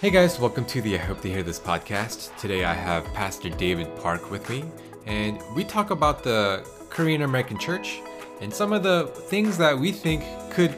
[0.00, 2.34] Hey guys, welcome to the I Hope to Hear This podcast.
[2.38, 4.64] Today I have Pastor David Park with me,
[5.04, 8.00] and we talk about the Korean American Church
[8.40, 10.74] and some of the things that we think could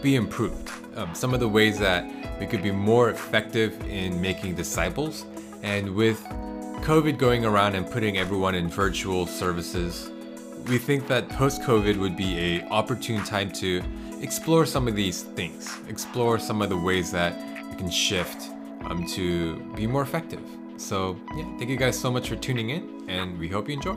[0.00, 0.70] be improved.
[0.96, 2.10] Um, some of the ways that
[2.40, 5.26] we could be more effective in making disciples.
[5.62, 6.24] And with
[6.80, 10.10] COVID going around and putting everyone in virtual services,
[10.66, 13.82] we think that post COVID would be a opportune time to
[14.22, 17.36] explore some of these things, explore some of the ways that
[17.68, 18.48] we can shift
[18.84, 20.42] um, to be more effective.
[20.76, 23.96] So, yeah, thank you guys so much for tuning in, and we hope you enjoy.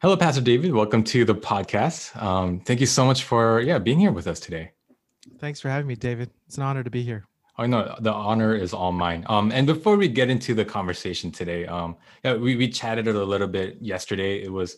[0.00, 0.74] Hello, Pastor David.
[0.74, 2.14] Welcome to the podcast.
[2.22, 4.72] Um, thank you so much for yeah being here with us today.
[5.38, 6.30] Thanks for having me, David.
[6.46, 7.24] It's an honor to be here.
[7.56, 9.24] Oh no, the honor is all mine.
[9.28, 13.24] Um, and before we get into the conversation today, um, yeah, we, we chatted a
[13.24, 14.42] little bit yesterday.
[14.42, 14.76] It was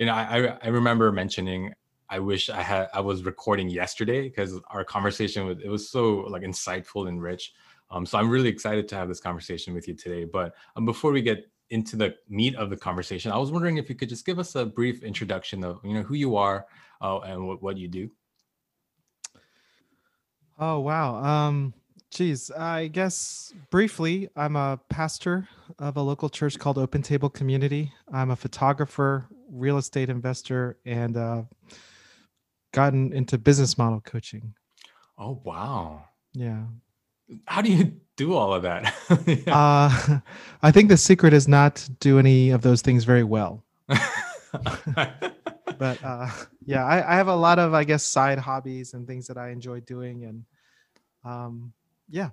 [0.00, 1.74] you know, I I remember mentioning
[2.08, 6.20] I wish I had I was recording yesterday because our conversation was it was so
[6.20, 7.52] like insightful and rich.
[7.90, 10.24] Um, so I'm really excited to have this conversation with you today.
[10.24, 13.90] But um, before we get into the meat of the conversation, I was wondering if
[13.90, 16.64] you could just give us a brief introduction of you know who you are
[17.02, 18.10] uh, and what, what you do.
[20.58, 21.16] Oh wow.
[21.16, 21.74] Um,
[22.10, 25.46] geez, I guess briefly, I'm a pastor
[25.78, 27.92] of a local church called Open Table Community.
[28.10, 31.42] I'm a photographer, real estate investor and uh,
[32.72, 34.54] gotten into business model coaching.
[35.18, 36.04] Oh wow!
[36.32, 36.64] Yeah.
[37.46, 38.94] How do you do all of that?
[39.48, 40.18] uh,
[40.62, 43.64] I think the secret is not to do any of those things very well.
[43.86, 46.30] but uh,
[46.64, 49.50] yeah, I, I, have a lot of, I guess, side hobbies and things that I
[49.50, 50.44] enjoy doing, and
[51.24, 51.72] um,
[52.08, 52.30] yeah,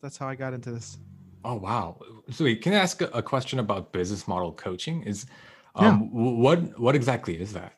[0.00, 0.98] that's how I got into this.
[1.44, 2.00] Oh wow!
[2.30, 5.02] So wait, can I ask a question about business model coaching?
[5.02, 5.26] Is
[5.74, 5.96] um, yeah.
[6.12, 7.74] What what exactly is that?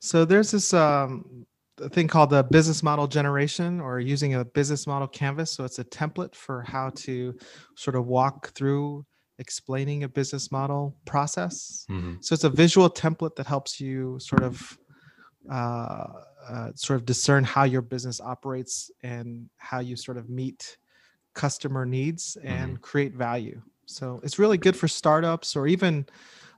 [0.00, 1.46] So there's this um,
[1.90, 5.50] thing called the business model generation, or using a business model canvas.
[5.50, 7.36] So it's a template for how to
[7.76, 9.04] sort of walk through
[9.38, 11.86] explaining a business model process.
[11.90, 12.16] Mm-hmm.
[12.20, 14.78] So it's a visual template that helps you sort of
[15.50, 16.06] uh,
[16.48, 20.76] uh, sort of discern how your business operates and how you sort of meet
[21.34, 22.82] customer needs and mm-hmm.
[22.82, 23.60] create value.
[23.86, 26.06] So it's really good for startups or even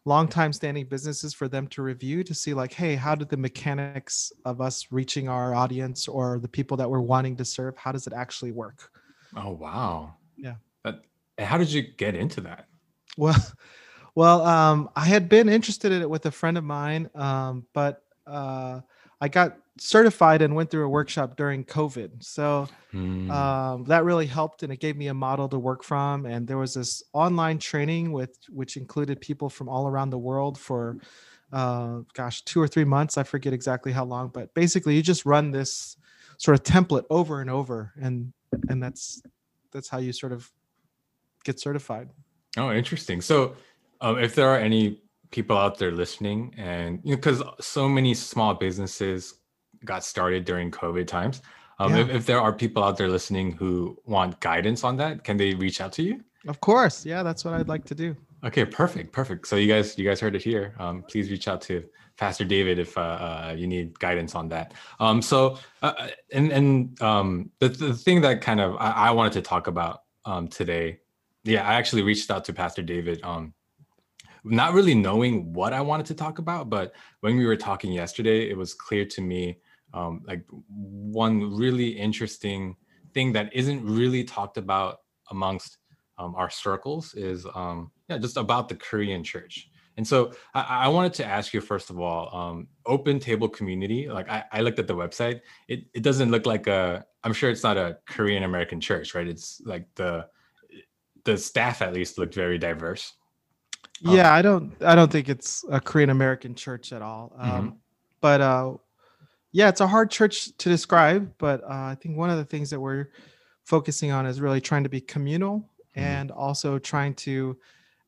[0.05, 3.37] long time standing businesses for them to review to see like hey how did the
[3.37, 7.93] mechanics of us reaching our audience or the people that we're wanting to serve how
[7.93, 8.91] does it actually work?
[9.37, 10.15] Oh wow.
[10.37, 10.57] Yeah.
[10.83, 11.03] But
[11.39, 12.67] how did you get into that?
[13.17, 13.37] Well
[14.15, 18.03] well um, i had been interested in it with a friend of mine um, but
[18.27, 18.81] uh,
[19.23, 22.23] i got certified and went through a workshop during COVID.
[22.23, 23.31] So mm.
[23.31, 26.27] um, that really helped, and it gave me a model to work from.
[26.27, 30.59] And there was this online training with which included people from all around the world
[30.59, 30.99] for,
[31.53, 33.17] uh, gosh, two or three months.
[33.17, 35.97] I forget exactly how long, but basically, you just run this
[36.37, 38.33] sort of template over and over, and
[38.69, 39.23] and that's
[39.71, 40.51] that's how you sort of
[41.45, 42.11] get certified.
[42.59, 43.21] Oh, interesting.
[43.21, 43.55] So,
[44.01, 45.01] um, if there are any
[45.33, 49.35] people out there listening and you know because so many small businesses
[49.85, 51.43] got started during COVID times.
[51.79, 52.03] Um, yeah.
[52.03, 55.55] if, if there are people out there listening who want guidance on that, can they
[55.55, 56.21] reach out to you?
[56.47, 57.05] Of course.
[57.05, 58.17] Yeah, that's what I'd like to do.
[58.45, 59.47] Okay, perfect, perfect.
[59.47, 60.75] So you guys, you guys heard it here.
[60.79, 61.85] Um, please reach out to
[62.17, 64.75] Pastor David if uh, uh, you need guidance on that.
[65.01, 69.11] Um, so, uh, uh, and and um, the the thing that kind of I, I
[69.13, 71.01] wanted to talk about um, today,
[71.45, 73.55] yeah, I actually reached out to Pastor David um,
[74.45, 78.51] not really knowing what I wanted to talk about, but when we were talking yesterday,
[78.51, 79.59] it was clear to me
[79.95, 82.77] um, like one really interesting
[83.15, 84.99] thing that isn't really talked about
[85.31, 85.79] amongst
[86.19, 89.69] um, our circles is um, yeah, just about the Korean church.
[89.97, 94.09] And so I, I wanted to ask you first of all, um, open table community.
[94.09, 97.05] Like I, I, looked at the website, it, it doesn't look like a.
[97.25, 99.29] I'm sure it's not a Korean American church, right?
[99.29, 100.27] It's like the
[101.25, 103.13] the staff at least looked very diverse.
[104.01, 107.33] Yeah, um, I don't I don't think it's a Korean American church at all.
[107.37, 107.69] Um, mm-hmm.
[108.21, 108.75] But uh,
[109.53, 112.71] yeah, it's a hard church to describe, but uh, I think one of the things
[112.71, 113.09] that we're
[113.65, 116.01] focusing on is really trying to be communal mm-hmm.
[116.01, 117.57] and also trying to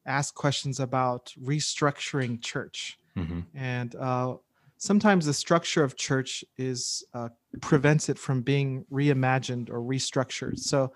[0.07, 2.99] ask questions about restructuring church.
[3.17, 3.41] Mm-hmm.
[3.55, 4.37] And uh,
[4.79, 7.29] sometimes the structure of church is uh,
[7.61, 10.59] prevents it from being reimagined or restructured.
[10.59, 10.93] So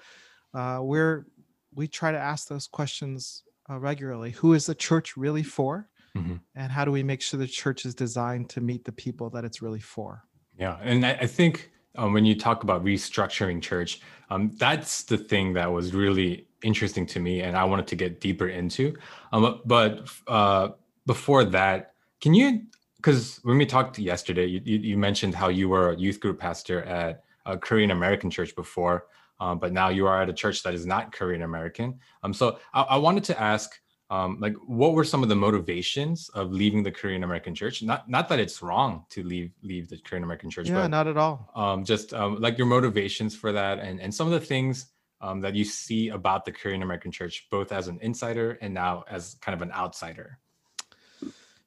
[0.54, 1.26] uh, we're
[1.75, 4.32] we try to ask those questions uh, regularly.
[4.32, 5.88] Who is the church really for?
[6.17, 6.37] Mm-hmm.
[6.55, 9.44] And how do we make sure the church is designed to meet the people that
[9.44, 10.25] it's really for?
[10.59, 14.00] Yeah, and I, I think um, when you talk about restructuring church,
[14.31, 18.20] um, that's the thing that was really interesting to me, and I wanted to get
[18.20, 18.97] deeper into.
[19.32, 20.71] Um, but uh,
[21.06, 22.62] before that, can you
[22.97, 26.41] because when we talked yesterday, you, you, you mentioned how you were a youth group
[26.41, 29.06] pastor at a Korean American church before,
[29.40, 31.99] um, but now you are at a church that is not Korean American.
[32.23, 33.70] Um, so I, I wanted to ask,
[34.11, 37.82] um, like, what were some of the motivations of leaving the Korean American church?
[37.82, 41.06] Not not that it's wrong to leave leave the Korean American church, Yeah, but not
[41.06, 41.50] at all.
[41.55, 44.87] um, just um, like your motivations for that and, and some of the things
[45.20, 49.05] um, that you see about the Korean American church, both as an insider and now
[49.11, 50.38] as kind of an outsider.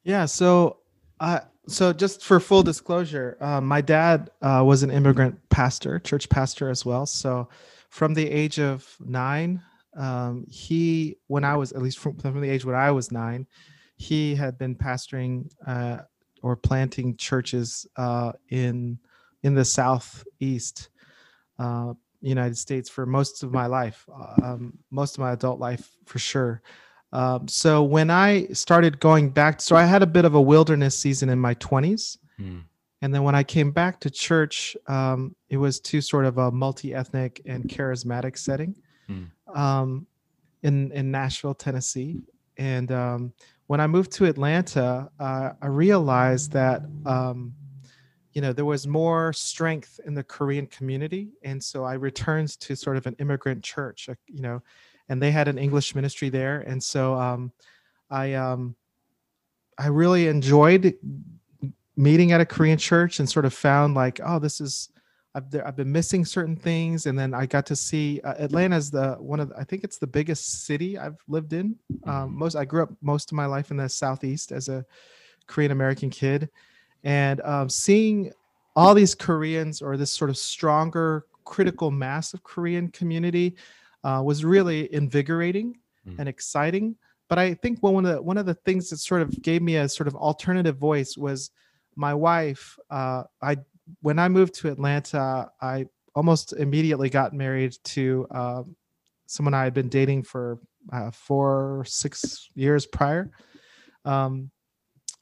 [0.04, 0.24] Yeah.
[0.26, 0.78] So,
[1.22, 1.38] uh,
[1.68, 6.68] so just for full disclosure, uh, my dad uh, was an immigrant pastor, church pastor
[6.68, 7.06] as well.
[7.06, 7.48] So,
[7.90, 9.62] from the age of nine,
[9.96, 13.46] um, he, when I was at least from, from the age when I was nine,
[13.96, 15.98] he had been pastoring uh,
[16.42, 18.98] or planting churches uh, in
[19.44, 20.88] in the southeast
[22.20, 24.06] United States for most of my life,
[24.42, 26.62] um, most of my adult life for sure.
[27.12, 30.98] Um, so when I started going back, so I had a bit of a wilderness
[30.98, 32.16] season in my 20s.
[32.40, 32.62] Mm.
[33.02, 36.50] And then when I came back to church, um, it was to sort of a
[36.50, 38.74] multi ethnic and charismatic setting
[39.10, 39.30] Mm.
[39.56, 40.06] um,
[40.62, 42.20] in, in Nashville, Tennessee.
[42.56, 43.32] And um,
[43.66, 47.52] when I moved to Atlanta, uh, I realized that, um,
[48.32, 51.30] you know, there was more strength in the Korean community.
[51.42, 54.62] And so I returned to sort of an immigrant church, you know,
[55.12, 56.60] and they had an English ministry there.
[56.60, 57.52] And so um,
[58.10, 58.74] I, um,
[59.76, 60.94] I really enjoyed
[61.96, 64.88] meeting at a Korean church and sort of found like, oh, this is
[65.34, 69.16] I've I've been missing certain things, and then I got to see uh, Atlanta's the
[69.18, 71.76] one of the, I think it's the biggest city I've lived in.
[72.04, 74.84] Um, most I grew up most of my life in the southeast as a
[75.46, 76.50] Korean American kid,
[77.04, 78.32] and um, seeing
[78.76, 83.56] all these Koreans or this sort of stronger critical mass of Korean community
[84.04, 86.18] uh, was really invigorating Mm.
[86.18, 86.96] and exciting.
[87.28, 89.76] But I think one of the one of the things that sort of gave me
[89.76, 91.50] a sort of alternative voice was
[91.94, 92.76] my wife.
[92.90, 93.58] Uh, I
[94.00, 98.62] when I moved to Atlanta, I almost immediately got married to uh,
[99.26, 100.58] someone I had been dating for
[100.92, 103.30] uh, four six years prior.
[104.04, 104.50] Um,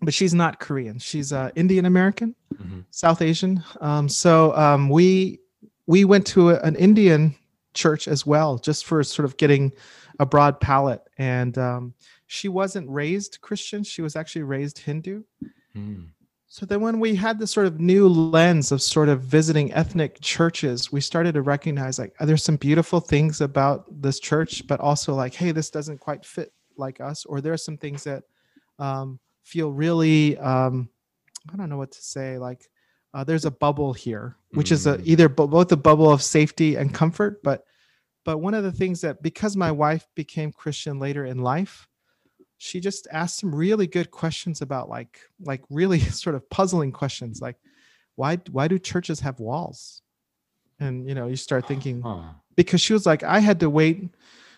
[0.00, 0.98] but she's not Korean.
[0.98, 2.84] She's uh, Indian American, Mhm.
[2.90, 3.62] South Asian.
[3.82, 5.40] Um, so um, we
[5.86, 7.34] we went to a, an Indian
[7.74, 9.72] church as well, just for sort of getting
[10.18, 11.02] a broad palette.
[11.18, 11.94] And um,
[12.26, 15.22] she wasn't raised Christian; she was actually raised Hindu.
[15.74, 16.08] Mm.
[16.52, 20.20] So then, when we had this sort of new lens of sort of visiting ethnic
[20.20, 24.80] churches, we started to recognize like oh, there's some beautiful things about this church, but
[24.80, 28.24] also like, hey, this doesn't quite fit like us, or there are some things that
[28.78, 30.88] um, feel really, um,
[31.52, 32.68] I don't know what to say, like.
[33.12, 35.02] Uh, there's a bubble here, which is a, Mm.
[35.06, 37.64] either bo- both a bubble of safety and comfort, but
[38.24, 41.88] but one of the things that because my wife became Christian later in life,
[42.58, 47.40] she just asked some really good questions about like like really sort of puzzling questions
[47.40, 47.56] like
[48.16, 50.02] why why do churches have walls
[50.78, 52.20] and you know you start thinking Huh.
[52.56, 54.10] because she was like i had to wait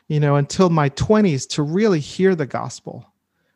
[0.09, 3.07] you know until my 20s to really hear the gospel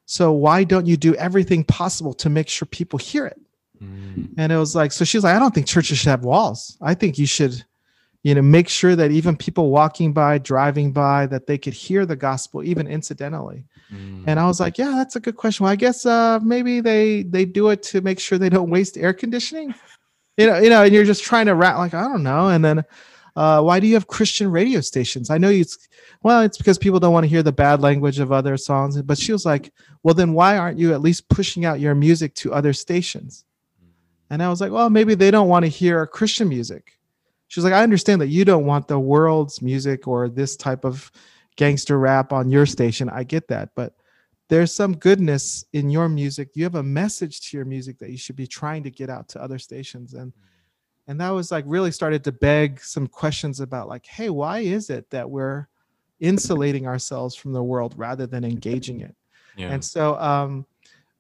[0.05, 3.41] so why don't you do everything possible to make sure people hear it
[3.82, 4.31] Mm.
[4.38, 6.94] and it was like so she's like i don't think churches should have walls i
[6.94, 7.64] think you should
[8.23, 12.06] you know make sure that even people walking by driving by that they could hear
[12.06, 14.25] the gospel even incidentally Mm.
[14.26, 15.62] and I was like, yeah, that's a good question.
[15.62, 18.99] Well, I guess uh, maybe they they do it to make sure they don't waste
[18.99, 19.75] air conditioning.
[20.37, 22.49] You know, you know, and you're just trying to rat like I don't know.
[22.49, 22.85] And then,
[23.37, 25.30] uh, why do you have Christian radio stations?
[25.30, 25.64] I know you.
[26.23, 29.00] Well, it's because people don't want to hear the bad language of other songs.
[29.02, 32.35] But she was like, well, then why aren't you at least pushing out your music
[32.35, 33.46] to other stations?
[34.30, 36.99] And I was like, well, maybe they don't want to hear Christian music.
[37.49, 40.85] She was like, I understand that you don't want the world's music or this type
[40.85, 41.11] of
[41.56, 43.09] gangster rap on your station.
[43.09, 43.95] I get that, but
[44.49, 46.50] there's some goodness in your music.
[46.54, 49.28] You have a message to your music that you should be trying to get out
[49.30, 50.14] to other stations.
[50.14, 50.33] And
[51.09, 54.90] and that was like really started to beg some questions about like, hey, why is
[54.90, 55.68] it that we're
[56.18, 59.14] insulating ourselves from the world rather than engaging it?
[59.56, 59.71] Yeah.
[59.71, 60.66] And so um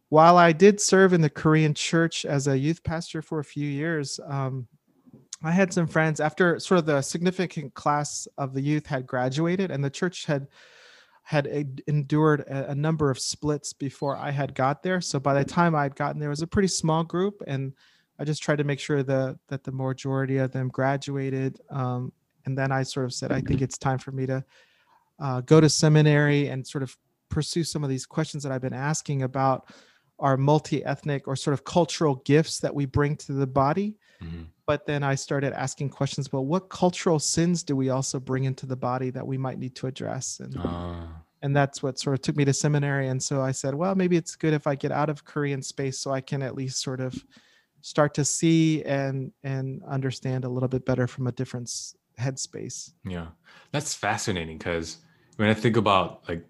[0.08, 3.68] while I did serve in the Korean church as a youth pastor for a few
[3.68, 4.68] years, um,
[5.42, 9.70] I had some friends after sort of the significant class of the youth had graduated,
[9.70, 10.48] and the church had
[11.22, 11.48] had
[11.88, 15.00] endured a, a number of splits before I had got there.
[15.00, 17.72] So by the time I had gotten there, was a pretty small group, and
[18.18, 21.60] I just tried to make sure that that the majority of them graduated.
[21.70, 22.12] Um,
[22.46, 24.44] and then I sort of said, I think it's time for me to
[25.18, 26.96] uh, go to seminary and sort of
[27.28, 29.68] pursue some of these questions that I've been asking about
[30.18, 34.46] our multi-ethnic or sort of cultural gifts that we bring to the body Mhm.
[34.66, 38.64] but then I started asking questions about what cultural sins do we also bring into
[38.66, 40.40] the body that we might need to address.
[40.40, 41.22] And Ah.
[41.42, 44.16] and that's what sort of took me to seminary and so i said well maybe
[44.16, 46.98] it's good if i get out of korean space so i can at least sort
[46.98, 47.14] of
[47.82, 51.68] start to see and and understand a little bit better from a different
[52.18, 53.28] headspace yeah
[53.70, 54.96] that's fascinating because
[55.36, 56.42] when i think about like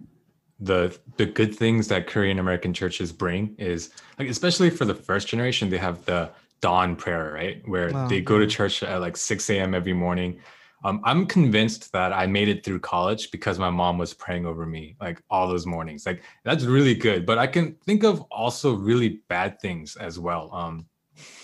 [0.60, 5.28] the the good things that korean american churches bring is like especially for the first
[5.28, 6.30] generation they have the
[6.62, 10.40] dawn prayer right where oh, they go to church at like 6 a.m every morning
[10.84, 14.66] um, I'm convinced that I made it through college because my mom was praying over
[14.66, 16.06] me like all those mornings.
[16.06, 17.26] Like that's really good.
[17.26, 20.48] But I can think of also really bad things as well.
[20.54, 20.86] Um,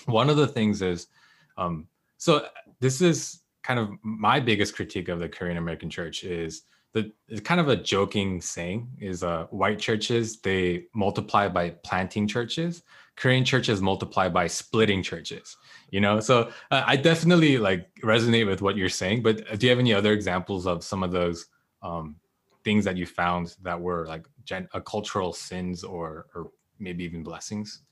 [0.06, 1.08] one of the things is,
[1.56, 1.88] um,
[2.18, 2.46] so
[2.78, 6.62] this is kind of my biggest critique of the Korean American church is
[6.92, 12.26] the it's kind of a joking saying is uh, white churches they multiply by planting
[12.28, 12.82] churches.
[13.14, 15.56] Korean churches multiply by splitting churches
[15.92, 16.18] you know?
[16.18, 19.78] So uh, i definitely like resonate with what you're saying but uh, do you have
[19.78, 21.46] any other examples of some of those
[21.82, 22.16] um,
[22.64, 27.22] things that you found that were like gen- uh, cultural sins or or maybe even
[27.22, 27.82] blessings?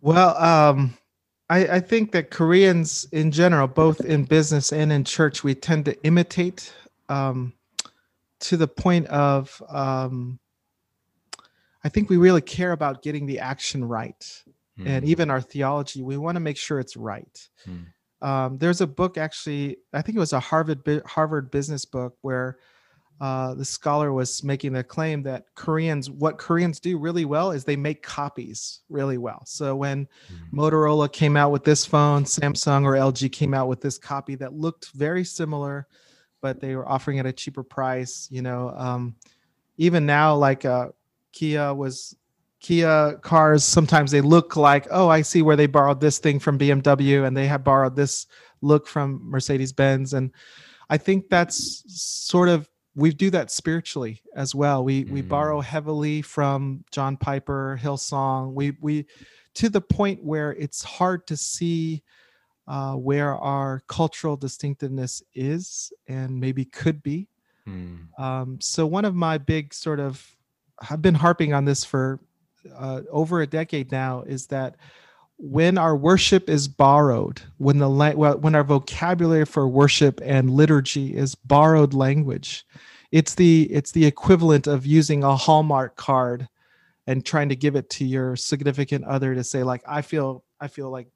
[0.00, 0.96] Well um
[1.50, 5.84] I, I think that Koreans in general, both in business and in church, we tend
[5.84, 6.72] to imitate
[7.08, 7.52] um,
[8.40, 10.38] to the point of um,
[11.84, 14.42] I think we really care about getting the action right.
[14.78, 14.86] Mm.
[14.86, 17.48] And even our theology, we want to make sure it's right.
[17.68, 17.86] Mm.
[18.26, 22.58] Um, there's a book actually, I think it was a Harvard Harvard business book where
[23.20, 27.64] uh, the scholar was making the claim that Koreans, what Koreans do really well is
[27.64, 29.42] they make copies really well.
[29.44, 30.52] So when mm.
[30.52, 34.54] Motorola came out with this phone, Samsung or LG came out with this copy that
[34.54, 35.88] looked very similar,
[36.42, 38.28] but they were offering it at a cheaper price.
[38.30, 39.14] You know, um,
[39.78, 40.88] even now, like uh,
[41.32, 42.14] Kia was
[42.60, 43.64] Kia cars.
[43.64, 47.34] Sometimes they look like, oh, I see where they borrowed this thing from BMW, and
[47.34, 48.26] they have borrowed this
[48.60, 50.30] look from Mercedes Benz, and
[50.90, 54.84] I think that's sort of we do that spiritually as well.
[54.84, 55.10] We mm.
[55.10, 58.52] we borrow heavily from John Piper, Hillsong.
[58.52, 59.06] We we
[59.54, 62.02] to the point where it's hard to see
[62.68, 67.28] uh, where our cultural distinctiveness is and maybe could be.
[67.68, 68.18] Mm.
[68.18, 70.24] Um, so one of my big sort of
[70.90, 72.18] I've been harping on this for
[72.74, 74.76] uh, over a decade now is that
[75.36, 77.90] when our worship is borrowed, when the
[78.40, 82.64] when our vocabulary for worship and liturgy is borrowed language,
[83.10, 86.48] it's the it's the equivalent of using a Hallmark card
[87.06, 90.68] and trying to give it to your significant other to say like I feel I
[90.68, 91.08] feel like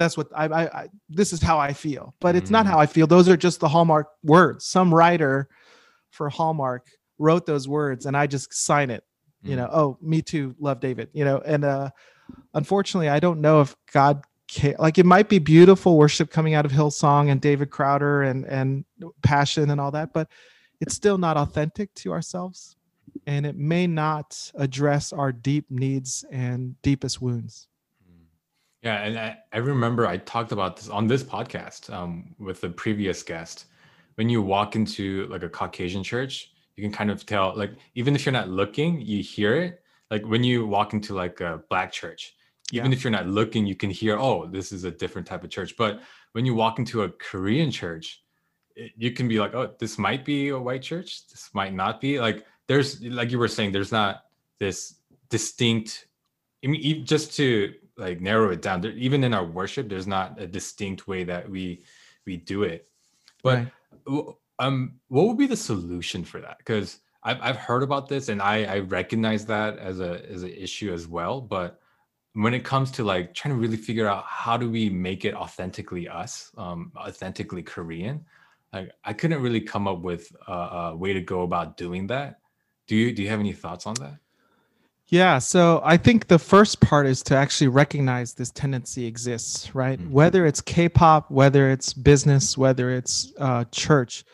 [0.00, 2.14] that's what I, I, I this is how I feel.
[2.20, 2.54] But it's mm.
[2.54, 3.06] not how I feel.
[3.06, 4.64] Those are just the Hallmark words.
[4.64, 5.46] Some writer
[6.08, 6.88] for Hallmark
[7.18, 9.04] wrote those words and I just sign it.
[9.44, 9.50] Mm.
[9.50, 11.90] You know, oh, me too, love David, you know, and uh
[12.54, 16.64] unfortunately I don't know if God can, like it might be beautiful worship coming out
[16.64, 18.86] of Hillsong and David Crowder and and
[19.22, 20.28] passion and all that, but
[20.80, 22.74] it's still not authentic to ourselves
[23.26, 27.68] and it may not address our deep needs and deepest wounds.
[28.82, 32.70] Yeah, and I, I remember I talked about this on this podcast um, with the
[32.70, 33.66] previous guest.
[34.14, 38.14] When you walk into like a Caucasian church, you can kind of tell, like even
[38.14, 39.82] if you're not looking, you hear it.
[40.10, 42.34] Like when you walk into like a black church,
[42.72, 42.96] even yeah.
[42.96, 45.76] if you're not looking, you can hear, oh, this is a different type of church.
[45.76, 46.00] But
[46.32, 48.22] when you walk into a Korean church,
[48.76, 51.28] it, you can be like, oh, this might be a white church.
[51.28, 52.18] This might not be.
[52.18, 54.24] Like there's, like you were saying, there's not
[54.58, 54.94] this
[55.28, 56.06] distinct.
[56.64, 58.80] I mean, just to like narrow it down.
[58.80, 61.84] There, even in our worship there's not a distinct way that we
[62.26, 62.88] we do it.
[63.42, 63.66] But
[64.06, 64.34] right.
[64.58, 66.58] um what would be the solution for that?
[66.58, 70.50] Because I've, I've heard about this and I, I recognize that as a as an
[70.50, 71.40] issue as well.
[71.40, 71.80] But
[72.32, 75.34] when it comes to like trying to really figure out how do we make it
[75.34, 78.24] authentically us um authentically korean
[78.72, 82.38] like i couldn't really come up with a, a way to go about doing that.
[82.86, 84.18] Do you do you have any thoughts on that
[85.10, 89.98] yeah, so I think the first part is to actually recognize this tendency exists, right?
[89.98, 90.12] Mm-hmm.
[90.12, 94.24] Whether it's K-pop, whether it's business, whether it's uh, church,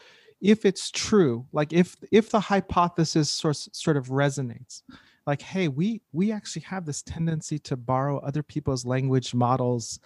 [0.43, 4.83] if it's true, like if if the hypothesis sort sort of resonates,
[5.27, 9.99] like hey, we we actually have this tendency to borrow other people's language models,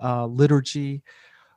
[0.00, 1.02] uh, liturgy.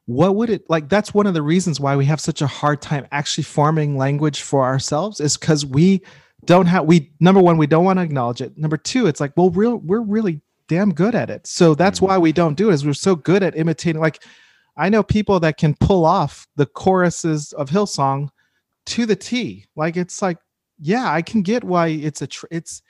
[0.08, 0.90] What would it like?
[0.90, 4.42] That's one of the reasons why we have such a hard time actually forming language
[4.42, 6.02] for ourselves, is because we
[6.44, 8.58] don't have we number one we don't want to acknowledge it.
[8.58, 11.48] Number two it's like well real we're really damn good at it.
[11.48, 12.08] So that's mm-hmm.
[12.08, 14.24] why we don't do it is we're so good at imitating like
[14.78, 18.30] i know people that can pull off the choruses of hillsong
[18.88, 19.66] to the t.
[19.76, 20.38] Like it's like
[20.80, 22.82] yeah i can get why it's a tr- it's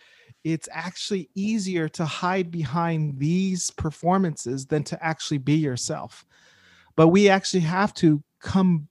[0.45, 6.23] it's actually easier to hide behind these performances than to actually be yourself.
[6.95, 8.87] But we actually have to come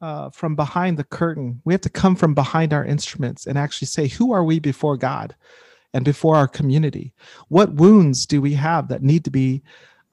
[0.00, 1.60] uh, from behind the curtain.
[1.64, 4.96] We have to come from behind our instruments and actually say, who are we before
[4.96, 5.34] God
[5.92, 7.12] and before our community?
[7.48, 9.62] What wounds do we have that need to be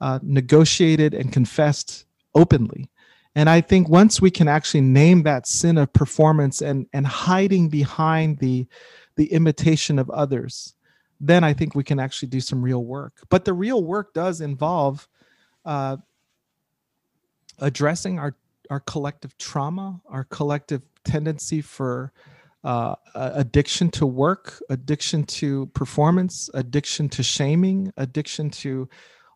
[0.00, 2.04] uh, negotiated and confessed
[2.34, 2.90] openly?
[3.34, 7.68] And I think once we can actually name that sin of performance and and hiding
[7.68, 8.66] behind the
[9.16, 10.74] the imitation of others,
[11.20, 13.14] then I think we can actually do some real work.
[13.28, 15.08] But the real work does involve
[15.64, 15.98] uh,
[17.58, 18.34] addressing our
[18.70, 22.12] our collective trauma, our collective tendency for
[22.64, 28.88] uh, addiction to work, addiction to performance, addiction to shaming, addiction to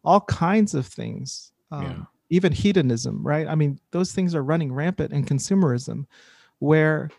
[0.04, 1.52] all kinds of things.
[1.70, 2.04] Um, yeah.
[2.30, 3.46] Even hedonism, right?
[3.46, 6.06] I mean, those things are running rampant in consumerism,
[6.60, 7.10] where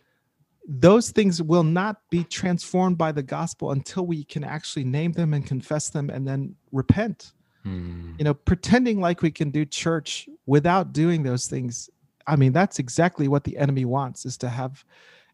[0.68, 5.34] those things will not be transformed by the gospel until we can actually name them
[5.34, 7.34] and confess them and then repent.
[7.66, 8.18] Mm.
[8.18, 11.90] You know, pretending like we can do church without doing those things
[12.28, 14.84] I mean, that's exactly what the enemy wants is to have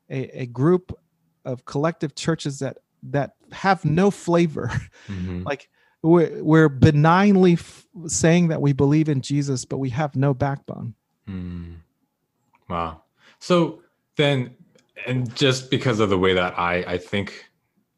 [0.10, 0.98] a, a group
[1.46, 4.72] of collective churches that that have no flavor.
[5.08, 5.44] Mm-hmm.
[5.46, 5.70] like
[6.02, 10.96] we're, we're benignly f- saying that we believe in Jesus, but we have no backbone.
[11.28, 11.78] Mm.
[12.70, 13.04] Wow.
[13.40, 13.82] So
[14.16, 14.56] then,
[15.06, 17.46] and just because of the way that I I think,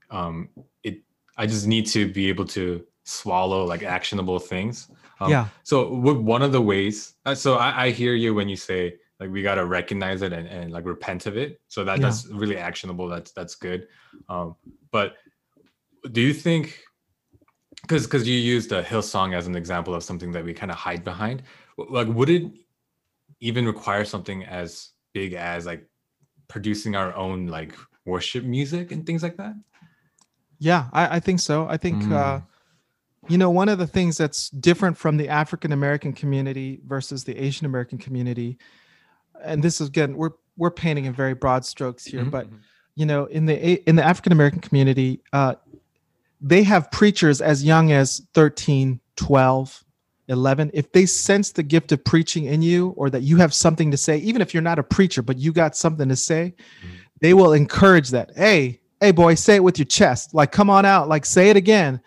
[0.09, 0.49] um,
[0.83, 1.01] it
[1.37, 4.89] I just need to be able to swallow like actionable things.
[5.19, 5.47] Um, yeah.
[5.63, 9.29] So one of the ways, uh, so I, I, hear you when you say like
[9.29, 11.61] we gotta recognize it and, and like repent of it.
[11.67, 12.05] So that yeah.
[12.07, 13.07] that's really actionable.
[13.07, 13.87] That's that's good.
[14.29, 14.55] Um,
[14.89, 15.13] but
[16.11, 16.79] do you think?
[17.83, 20.77] Because because you used a Hillsong as an example of something that we kind of
[20.77, 21.43] hide behind.
[21.77, 22.51] Like, would it
[23.39, 25.87] even require something as big as like
[26.47, 27.75] producing our own like
[28.05, 29.53] worship music and things like that?
[30.57, 31.67] Yeah, I, I think so.
[31.67, 32.03] I think.
[32.03, 32.13] Mm.
[32.13, 32.41] Uh,
[33.29, 37.37] you know, one of the things that's different from the African American community versus the
[37.37, 38.57] Asian American community,
[39.43, 42.29] and this is again, we're we're painting in very broad strokes here, mm-hmm.
[42.29, 42.47] but
[42.95, 45.55] you know, in the in the African American community, uh,
[46.41, 49.83] they have preachers as young as 13, 12,
[50.27, 50.71] 11.
[50.73, 53.97] If they sense the gift of preaching in you or that you have something to
[53.97, 56.95] say, even if you're not a preacher, but you got something to say, mm-hmm.
[57.21, 58.31] they will encourage that.
[58.35, 60.33] Hey, hey, boy, say it with your chest.
[60.33, 61.07] Like, come on out.
[61.07, 62.01] Like, say it again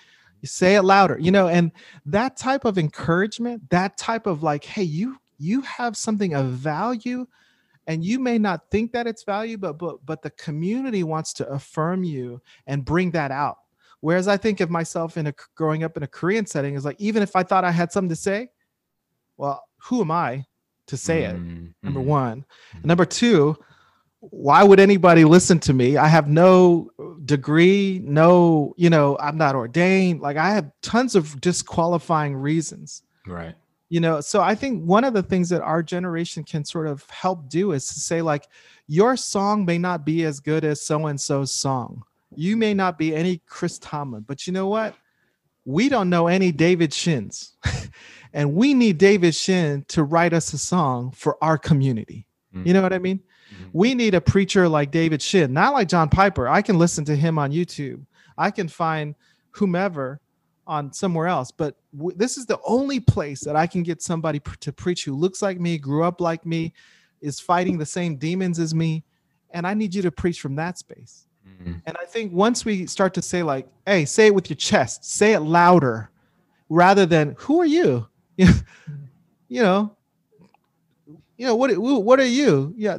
[0.45, 1.73] you say it louder you know and
[2.05, 7.27] that type of encouragement that type of like hey you you have something of value
[7.87, 11.49] and you may not think that it's value but but but the community wants to
[11.49, 13.57] affirm you and bring that out
[14.01, 17.01] whereas i think of myself in a growing up in a korean setting is like
[17.01, 18.47] even if i thought i had something to say
[19.39, 20.45] well who am i
[20.87, 21.69] to say it mm-hmm.
[21.83, 22.87] number one mm-hmm.
[22.87, 23.57] number two
[24.31, 25.97] why would anybody listen to me?
[25.97, 26.91] I have no
[27.25, 30.21] degree, no, you know, I'm not ordained.
[30.21, 33.03] Like I have tons of disqualifying reasons.
[33.27, 33.55] Right.
[33.89, 37.09] You know, so I think one of the things that our generation can sort of
[37.11, 38.49] help do is to say, like,
[38.87, 42.03] your song may not be as good as so and so's song.
[42.35, 44.97] You may not be any Chris Tomlin, but you know what?
[45.65, 47.57] We don't know any David Shins.
[48.33, 52.27] and we need David Shin to write us a song for our community.
[52.55, 52.67] Mm.
[52.67, 53.21] You know what I mean?
[53.53, 53.65] Mm-hmm.
[53.73, 56.49] We need a preacher like David Shin, not like John Piper.
[56.49, 58.05] I can listen to him on YouTube.
[58.37, 59.15] I can find
[59.51, 60.21] whomever
[60.67, 64.41] on somewhere else, but w- this is the only place that I can get somebody
[64.41, 66.73] pr- to preach who looks like me, grew up like me,
[67.21, 69.05] is fighting the same demons as me,
[69.51, 71.27] and I need you to preach from that space.
[71.47, 71.75] Mm-hmm.
[71.87, 75.05] And I think once we start to say like, "Hey, say it with your chest,
[75.05, 76.11] say it louder,"
[76.69, 78.49] rather than "Who are you?" you
[79.51, 79.97] know,
[81.37, 82.97] you know what what are you yeah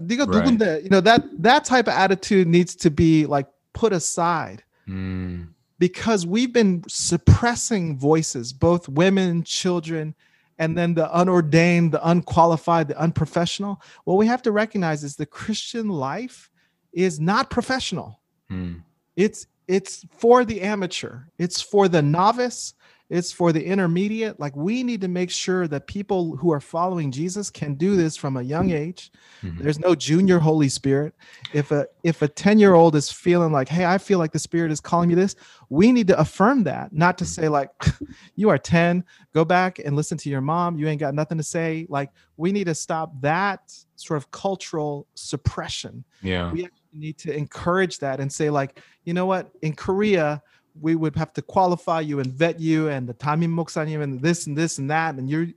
[0.74, 0.84] right.
[0.84, 5.48] you know that that type of attitude needs to be like put aside mm.
[5.80, 10.16] because we've been suppressing voices both women children
[10.58, 15.26] and then the unordained the unqualified the unprofessional what we have to recognize is the
[15.26, 16.50] christian life
[16.94, 18.20] is not professional
[18.52, 18.82] mm.
[19.16, 22.74] it's it's for the amateur it's for the novice
[23.10, 24.40] it's for the intermediate.
[24.40, 28.18] Like we need to make sure that people who are following Jesus can do this
[28.18, 29.12] from a young age.
[29.44, 29.62] Mm-hmm.
[29.62, 31.14] There's no junior Holy Spirit.
[31.54, 34.80] If a if a 10-year-old is feeling like, hey, I feel like the Spirit is
[34.80, 35.36] calling me this,
[35.70, 37.70] we need to affirm that, not to say like,
[38.36, 40.78] you are 10, go back and listen to your mom.
[40.78, 41.86] You ain't got nothing to say.
[41.90, 46.04] Like we need to stop that sort of cultural suppression.
[46.22, 46.52] Yeah.
[46.52, 50.42] We need to encourage that and say, like, you know what, in Korea
[50.80, 54.48] we would have to qualify you and vet you and the tamim moksanim and this
[54.48, 55.16] and this and that.
[55.16, 55.48] And you're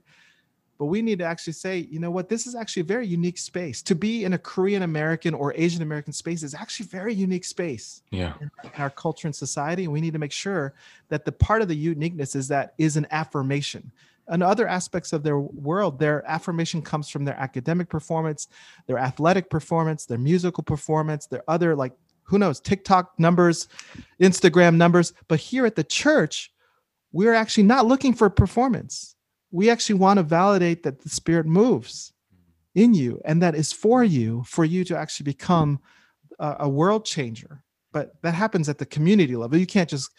[0.77, 2.29] but we need to actually say you know what?
[2.29, 3.81] This is actually a very unique space.
[3.83, 8.01] To be in a korean american or asian american space is actually very unique space
[8.11, 8.33] yeah.
[8.41, 9.83] in our culture and society.
[9.83, 10.73] And we need to make sure
[11.09, 13.91] that the part of the uniqueness is that is an affirmation.
[14.31, 18.47] In other aspects of their world, their affirmation comes from their academic performance,
[18.85, 21.93] their athletic performance, their musical performance, their other like
[22.29, 23.67] who knows TikTok numbers,
[24.21, 25.13] Instagram numbers.
[25.27, 26.51] But here at the church,
[27.11, 29.15] we're actually not looking for performance.
[29.51, 32.13] We actually want to validate that the Spirit moves
[32.75, 35.79] in you and that is for you, for you to actually become
[36.37, 37.63] a, a world changer.
[37.91, 39.57] But that happens at the community level.
[39.57, 40.11] You can't just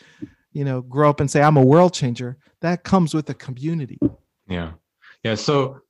[0.53, 3.99] you know grow up and say i'm a world changer that comes with a community
[4.49, 4.73] yeah
[5.23, 5.81] yeah so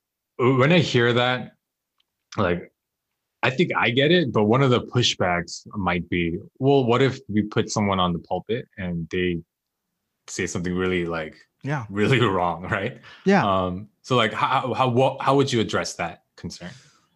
[0.42, 1.56] uh, when i hear that
[2.36, 2.72] like
[3.42, 7.18] i think i get it but one of the pushbacks might be well what if
[7.28, 9.38] we put someone on the pulpit and they
[10.30, 11.84] say something really like yeah.
[11.90, 13.00] really wrong right?
[13.24, 13.44] Yeah.
[13.44, 16.70] Um so like how how what, how would you address that concern?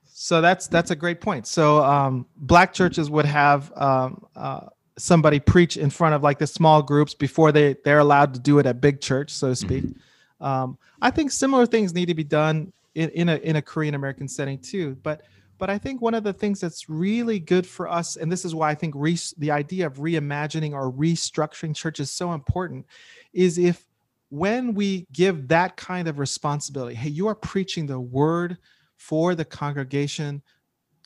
[0.05, 1.47] So that's that's a great point.
[1.47, 6.47] So um black churches would have um uh, somebody preach in front of like the
[6.47, 9.83] small groups before they they're allowed to do it at big church so to speak.
[9.83, 10.45] Mm-hmm.
[10.45, 13.97] um, i think similar things need to be done in, in a in a korean
[13.97, 15.23] american setting too but
[15.59, 18.55] but i think one of the things that's really good for us and this is
[18.55, 22.85] why i think re, the idea of reimagining or restructuring church is so important
[23.33, 23.87] is if
[24.31, 28.59] when we give that kind of responsibility hey you are preaching the word
[28.97, 30.43] for the congregation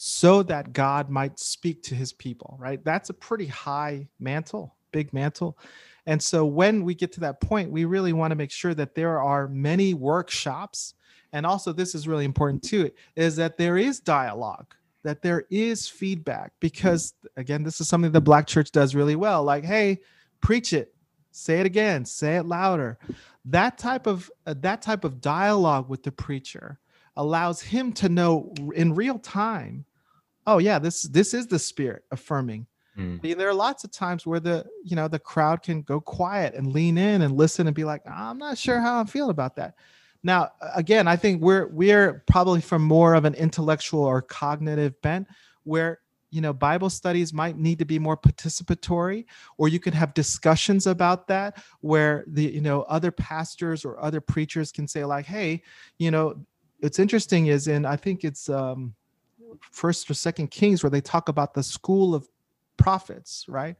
[0.00, 2.82] so that God might speak to his people, right?
[2.84, 5.58] That's a pretty high mantle, big mantle.
[6.06, 8.94] And so when we get to that point, we really want to make sure that
[8.94, 10.94] there are many workshops.
[11.32, 15.88] And also, this is really important too, is that there is dialogue, that there is
[15.88, 19.44] feedback, because again, this is something the Black church does really well.
[19.44, 20.00] Like, hey,
[20.40, 20.94] preach it,
[21.30, 22.98] say it again, say it louder.
[23.44, 26.78] That type of uh, that type of dialogue with the preacher
[27.18, 29.84] allows him to know in real time
[30.46, 33.20] oh yeah this this is the spirit affirming mm.
[33.36, 36.72] there are lots of times where the you know the crowd can go quiet and
[36.72, 39.74] lean in and listen and be like i'm not sure how i'm feeling about that
[40.22, 45.26] now again i think we're we're probably from more of an intellectual or cognitive bent
[45.64, 46.00] where
[46.30, 49.24] you know bible studies might need to be more participatory
[49.56, 54.20] or you can have discussions about that where the you know other pastors or other
[54.20, 55.62] preachers can say like hey
[55.98, 56.34] you know
[56.80, 58.94] it's interesting is in i think it's um
[59.70, 62.28] first or second kings where they talk about the school of
[62.76, 63.76] prophets right?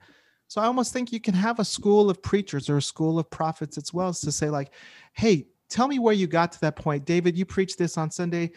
[0.49, 3.29] So i almost think you can have a school of preachers or a school of
[3.29, 4.73] prophets as well as to say like
[5.13, 8.51] hey tell me where you got to that point david you preached this on sunday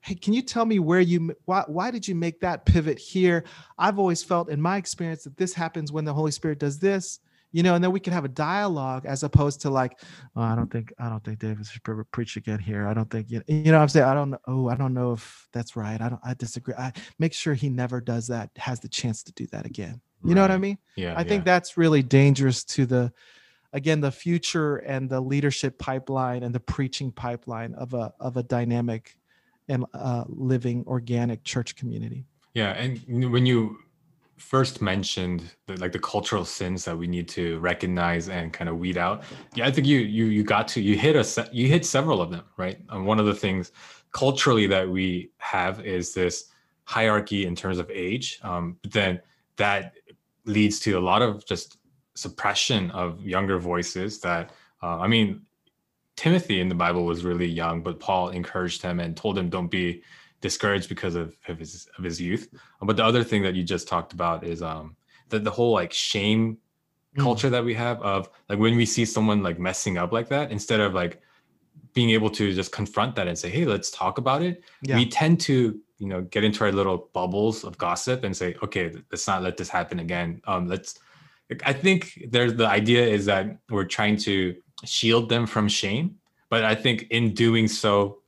[0.00, 3.44] hey can you tell me where you why, why did you make that pivot here
[3.78, 7.20] i've always felt in my experience that this happens when the holy spirit does this
[7.50, 9.98] you know, and then we can have a dialogue as opposed to like,
[10.36, 12.86] oh, I don't think I don't think David should preach again here.
[12.86, 14.38] I don't think you know, you know I'm saying I don't know.
[14.46, 16.00] Oh, I don't know if that's right.
[16.00, 16.20] I don't.
[16.22, 16.74] I disagree.
[16.74, 18.50] I make sure he never does that.
[18.56, 20.00] Has the chance to do that again.
[20.22, 20.34] You right.
[20.34, 20.78] know what I mean?
[20.96, 21.14] Yeah.
[21.14, 21.28] I yeah.
[21.28, 23.12] think that's really dangerous to the,
[23.72, 28.42] again, the future and the leadership pipeline and the preaching pipeline of a of a
[28.42, 29.16] dynamic
[29.68, 32.24] and uh, living organic church community.
[32.54, 33.78] Yeah, and when you
[34.38, 38.78] first mentioned the, like the cultural sins that we need to recognize and kind of
[38.78, 41.84] weed out yeah i think you you you got to you hit a you hit
[41.84, 43.72] several of them right and one of the things
[44.12, 46.52] culturally that we have is this
[46.84, 49.20] hierarchy in terms of age um, but then
[49.56, 49.94] that
[50.44, 51.77] leads to a lot of just
[52.18, 54.50] suppression of younger voices that
[54.82, 55.42] uh, i mean
[56.16, 59.70] timothy in the bible was really young but paul encouraged him and told him don't
[59.70, 60.02] be
[60.40, 62.48] discouraged because of, of his of his youth.
[62.80, 64.96] But the other thing that you just talked about is um
[65.28, 66.58] the, the whole like shame
[67.16, 67.22] mm.
[67.22, 70.50] culture that we have of like when we see someone like messing up like that,
[70.50, 71.20] instead of like
[71.94, 74.96] being able to just confront that and say, hey, let's talk about it, yeah.
[74.96, 78.92] we tend to you know get into our little bubbles of gossip and say, okay,
[79.10, 80.40] let's not let this happen again.
[80.46, 80.98] Um, let's.
[81.64, 86.16] I think there's the idea is that we're trying to shield them from shame,
[86.50, 88.18] but I think in doing so,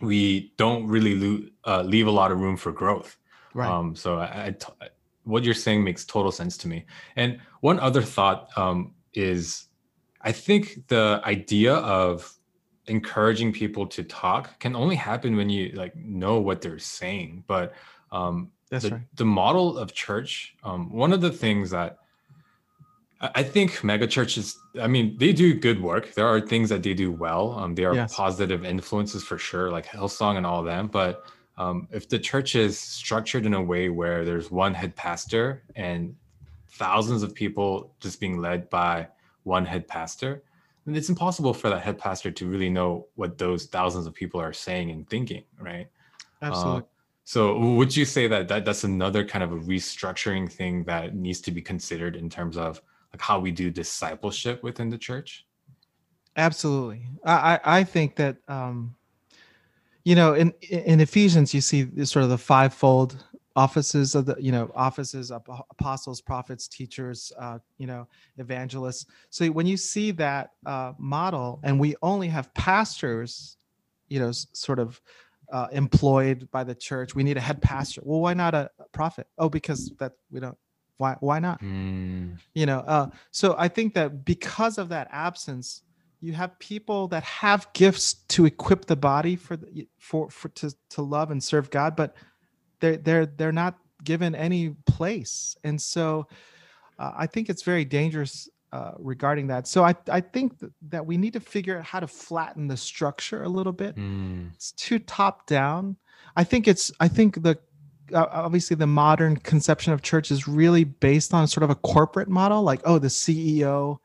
[0.00, 3.16] we don't really lo- uh, leave a lot of room for growth.
[3.54, 3.70] Right.
[3.70, 4.88] Um, so I, I t-
[5.24, 6.84] what you're saying makes total sense to me.
[7.16, 9.68] And one other thought um, is,
[10.20, 12.32] I think the idea of
[12.86, 17.44] encouraging people to talk can only happen when you like know what they're saying.
[17.46, 17.74] But
[18.10, 19.02] um, That's the, right.
[19.14, 21.98] the model of church, um, one of the things that
[23.22, 26.12] I think mega churches, I mean, they do good work.
[26.14, 27.52] There are things that they do well.
[27.52, 28.14] Um, they are yes.
[28.16, 30.88] positive influences for sure, like Hillsong and all of them.
[30.88, 31.24] But
[31.56, 36.16] um, if the church is structured in a way where there's one head pastor and
[36.70, 39.06] thousands of people just being led by
[39.44, 40.42] one head pastor,
[40.84, 44.40] then it's impossible for that head pastor to really know what those thousands of people
[44.40, 45.86] are saying and thinking, right?
[46.40, 46.80] Absolutely.
[46.80, 46.86] Uh,
[47.24, 51.40] so would you say that, that that's another kind of a restructuring thing that needs
[51.42, 52.82] to be considered in terms of
[53.12, 55.46] like how we do discipleship within the church?
[56.36, 57.06] Absolutely.
[57.24, 58.94] I, I think that um,
[60.04, 63.22] you know in in Ephesians you see sort of the fivefold
[63.54, 69.06] offices of the you know offices of apostles, prophets, teachers, uh, you know evangelists.
[69.30, 73.56] So when you see that uh, model, and we only have pastors,
[74.08, 75.00] you know, sort of
[75.52, 77.14] uh, employed by the church.
[77.14, 78.00] We need a head pastor.
[78.04, 79.26] Well, why not a prophet?
[79.38, 80.56] Oh, because that we don't.
[81.02, 81.58] Why why not?
[81.60, 85.82] Mm, you know uh, so i think that because of that absence
[86.20, 90.66] you have people that have gifts to equip the body for the, for for to,
[90.94, 92.14] to love and serve god but
[92.80, 95.56] they're they're they're not given any place.
[95.64, 96.26] And so
[96.98, 99.66] uh, i think it's very dangerous uh, regarding that.
[99.66, 102.76] So i i think th- that we need to figure out how to flatten the
[102.76, 103.96] structure a little bit.
[103.96, 105.96] Mm, it's too top down.
[106.40, 107.54] I think it's I think the
[108.14, 112.62] obviously the modern conception of church is really based on sort of a corporate model
[112.62, 113.98] like oh the CEO,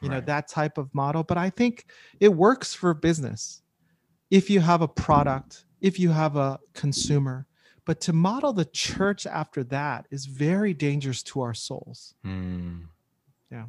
[0.00, 1.86] you know that type of model, but I think
[2.20, 3.62] it works for business.
[4.30, 7.46] If you have a product, if you have a consumer,
[7.84, 12.14] but to model the church after that is very dangerous to our souls.
[12.24, 12.82] mm.
[13.50, 13.64] Yeah.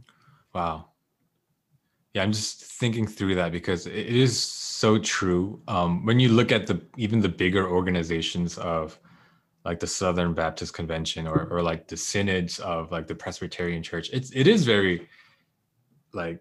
[0.54, 0.90] Wow.
[2.14, 4.40] Yeah, I'm just thinking through that because it it is
[4.80, 5.62] so true.
[5.68, 9.00] Um, when you look at the even the bigger organizations of
[9.70, 14.10] like the Southern Baptist Convention or or like the synods of like the Presbyterian Church,
[14.12, 15.08] it's it is very
[16.12, 16.40] like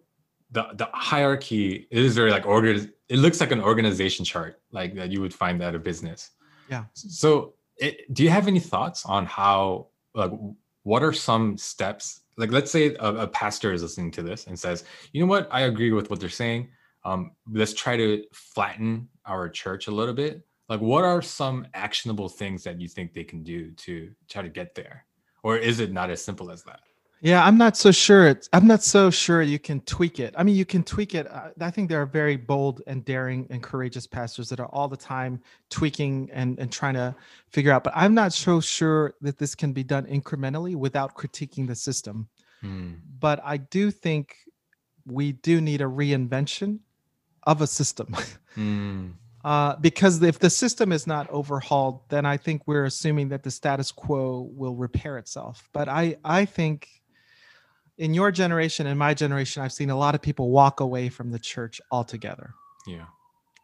[0.51, 4.95] the the hierarchy it is very like organ it looks like an organization chart like
[4.95, 6.31] that you would find at a business.
[6.71, 6.85] Yeah.
[6.95, 10.33] So it, do you have any thoughts on how like
[10.85, 14.59] what are some steps like let's say a, a pastor is listening to this and
[14.59, 16.69] says you know what i agree with what they're saying
[17.05, 22.29] um, let's try to flatten our church a little bit like what are some actionable
[22.29, 25.05] things that you think they can do to try to get there
[25.43, 26.81] or is it not as simple as that
[27.21, 28.29] Yeah, I'm not so sure.
[28.29, 30.35] It's, I'm not so sure you can tweak it.
[30.39, 31.27] I mean, you can tweak it.
[31.31, 34.87] uh, I think there are very bold and daring and courageous pastors that are all
[34.87, 37.15] the time tweaking and, and trying to
[37.49, 37.83] figure out.
[37.83, 42.29] But I'm not so sure that this can be done incrementally without critiquing the system.
[42.61, 42.95] Hmm.
[43.19, 44.37] But I do think
[45.05, 46.79] we do need a reinvention
[47.45, 48.15] of a system.
[48.55, 49.11] Hmm.
[49.45, 53.51] Uh, because if the system is not overhauled, then I think we're assuming that the
[53.51, 55.69] status quo will repair itself.
[55.73, 56.89] But I, I think
[57.99, 61.31] in your generation and my generation, I've seen a lot of people walk away from
[61.31, 62.55] the church altogether.
[62.87, 63.07] yeah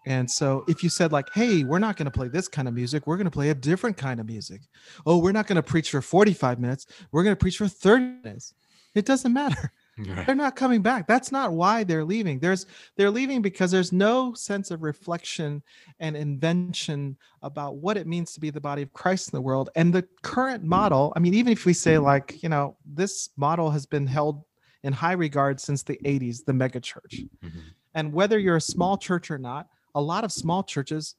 [0.07, 2.75] And so if you said like, "Hey, we're not going to play this kind of
[2.75, 3.07] music.
[3.07, 4.61] We're going to play a different kind of music.
[5.07, 6.87] Oh, we're not going to preach for 45 minutes.
[7.11, 8.55] We're going to preach for 30 minutes."
[8.95, 10.27] It doesn't matter right.
[10.27, 14.35] they're not coming back that's not why they're leaving there's they're leaving because there's no
[14.35, 15.63] sense of reflection
[16.01, 19.71] and invention about what it means to be the body of christ in the world
[19.77, 23.71] and the current model i mean even if we say like you know this model
[23.71, 24.43] has been held
[24.83, 27.61] in high regard since the 80s the mega church Mhm.
[27.95, 31.15] and whether you're a small church or not a lot of small churches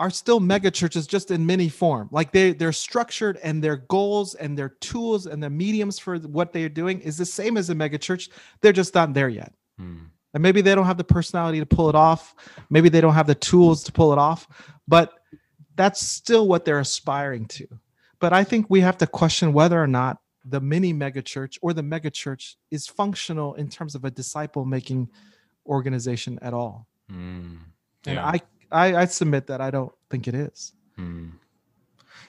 [0.00, 2.08] are still mega churches just in mini form.
[2.10, 6.52] Like they they're structured and their goals and their tools and the mediums for what
[6.52, 8.30] they're doing is the same as a mega church.
[8.60, 9.52] They're just not there yet.
[9.78, 10.04] Hmm.
[10.32, 12.34] and maybe they don't have the personality to pull it off.
[12.70, 14.46] Maybe they don't have the tools to pull it off.
[14.86, 15.14] But
[15.74, 17.66] that's still what they're aspiring to.
[18.20, 21.72] But i think we have to question whether or not the mini mega church or
[21.72, 25.08] the mega church is functional in terms of a disciple making
[25.66, 26.86] organization at all.
[27.08, 27.56] Hmm.
[28.06, 28.40] and I,
[28.74, 31.30] I i submit that i don't think it is Hmm.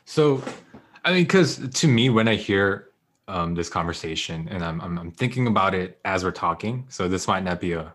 [0.05, 0.43] So,
[1.03, 2.89] I mean, because to me, when I hear
[3.27, 7.27] um, this conversation and I'm, I'm I'm thinking about it as we're talking, so this
[7.27, 7.93] might not be a.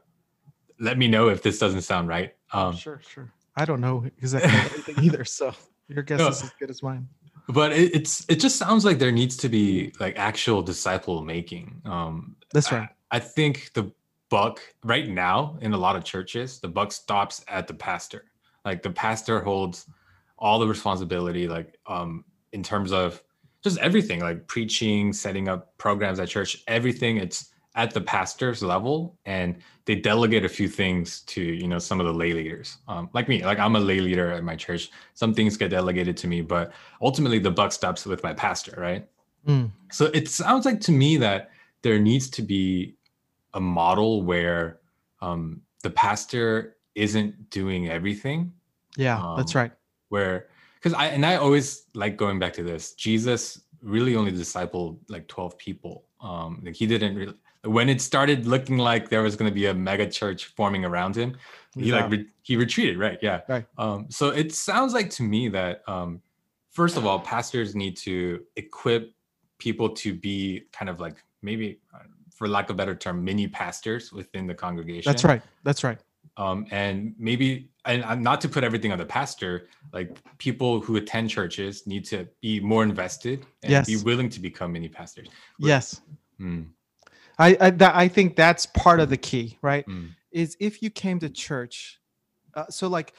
[0.79, 2.35] Let me know if this doesn't sound right.
[2.53, 5.53] Um, sure sure i don't know exactly everything either so
[5.89, 6.29] your guess No.
[6.29, 7.09] is as good as mine
[7.49, 11.81] but it, it's it just sounds like there needs to be like actual disciple making.
[11.85, 13.93] Um, that's right I, I think the
[14.31, 18.30] buck right now in a lot of churches, the buck stops at the pastor.
[18.65, 19.87] Like the pastor holds
[20.39, 23.23] all the responsibility, like um, in terms of
[23.63, 27.19] just everything, like preaching, setting up programs at church, everything.
[27.19, 32.01] It's at the pastor's level, and they delegate a few things to you know some
[32.01, 33.45] of the lay leaders, um, like me.
[33.45, 34.91] Like I'm a lay leader at my church.
[35.15, 39.07] Some things get delegated to me, but ultimately the buck stops with my pastor, right?
[39.47, 41.51] Mm, So it sounds like to me that
[41.83, 42.97] there needs to be
[43.55, 44.81] a model where
[45.21, 48.53] um, the pastor isn't doing everything.
[48.97, 49.73] yeah that's Um, right
[50.11, 50.37] Where,
[50.77, 52.83] because I and I always like going back to this.
[53.07, 53.41] Jesus
[53.83, 55.95] really only discipled like twelve people.
[56.21, 57.37] Um, like he didn't really.
[57.79, 61.15] When it started looking like there was going to be a mega church forming around
[61.15, 61.37] him,
[61.77, 62.97] he like re- he retreated.
[62.99, 63.19] Right?
[63.29, 63.41] Yeah.
[63.55, 63.67] Right.
[63.77, 66.11] Um, so it sounds like to me that um,
[66.71, 68.17] first of all, pastors need to
[68.57, 69.03] equip
[69.59, 73.47] people to be kind of like maybe uh, for lack of a better term, mini
[73.47, 75.11] pastors within the congregation.
[75.11, 75.43] That's right.
[75.63, 75.99] That's right.
[76.37, 81.29] Um, and maybe, and not to put everything on the pastor, like people who attend
[81.29, 83.87] churches need to be more invested and Yes.
[83.87, 85.29] be willing to become mini pastors.
[85.59, 86.01] Yes.
[86.41, 86.69] Mm,
[87.39, 89.87] I I, that, I think that's part of the key, right?
[89.87, 92.01] mm, Is if you came to church,
[92.55, 93.13] uh, so like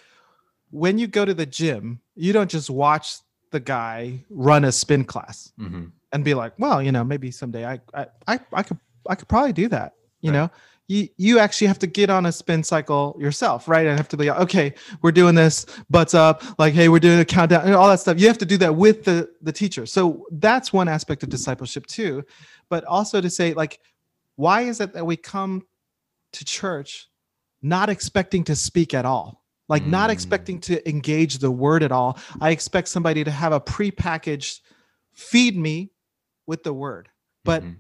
[0.72, 3.18] when you go to the gym, you don't just watch
[3.52, 5.92] the guy run a spin class mhm.
[6.14, 9.28] and be like, well, you know, maybe someday I I I, I could I could
[9.28, 9.94] probably do that.
[10.22, 10.38] You Right.
[10.38, 10.52] know,
[10.88, 13.86] you you actually have to get on a spin cycle yourself, right?
[13.86, 17.20] And have to be like, okay, we're doing this, butts up, like, hey, we're doing
[17.20, 18.20] a countdown, and all that stuff.
[18.20, 19.86] You have to do that with the the teacher.
[19.86, 22.24] So that's one aspect of discipleship too,
[22.70, 23.80] but also to say like,
[24.36, 25.66] why is it that we come
[26.34, 27.08] to church
[27.62, 29.44] not expecting to speak at all?
[29.70, 30.14] Like not Mm.
[30.14, 32.18] expecting to engage the word at all.
[32.42, 34.60] I expect somebody to have a prepackaged
[35.14, 35.92] feed me
[36.46, 37.08] with the word.
[37.46, 37.76] But Mhm.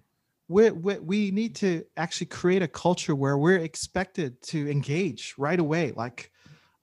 [0.52, 5.60] We, we, we need to actually create a culture where we're expected to engage right
[5.60, 5.92] away.
[5.96, 6.32] Like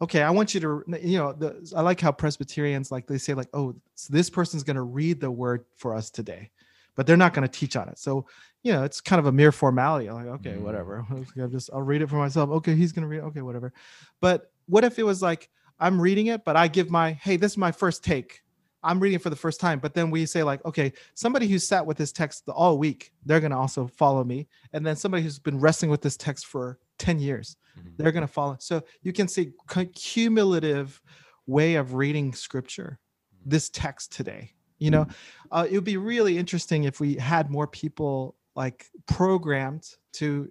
[0.01, 3.35] okay i want you to you know the, i like how presbyterians like they say
[3.35, 6.49] like oh so this person's going to read the word for us today
[6.95, 7.97] but they're not going to teach on it.
[7.97, 8.27] So
[8.65, 10.11] you know it's kind of a mere formality.
[10.11, 10.63] Like okay Mm.
[10.63, 11.07] whatever.
[11.41, 12.51] I'll just i'll read it for myself.
[12.51, 13.25] Okay he's going to read it.
[13.27, 13.73] okay whatever.
[14.21, 15.49] But what if it was like
[15.81, 18.43] i'm reading it but i give my hey this is my first take
[18.89, 21.85] I'm reading for the first time, but then we say like, okay, somebody who sat
[21.85, 25.61] with this text all week, they're gonna also follow me, and then somebody who's been
[25.61, 27.97] wrestling with this text for ten years, Mhm.
[27.99, 28.57] they're gonna follow.
[28.59, 29.53] So you can see
[29.95, 31.03] cumulative
[31.47, 32.99] way of reading scripture,
[33.45, 34.55] this text today.
[34.79, 35.07] You know,
[35.51, 40.51] uh, it would be really interesting if we had more people like programmed to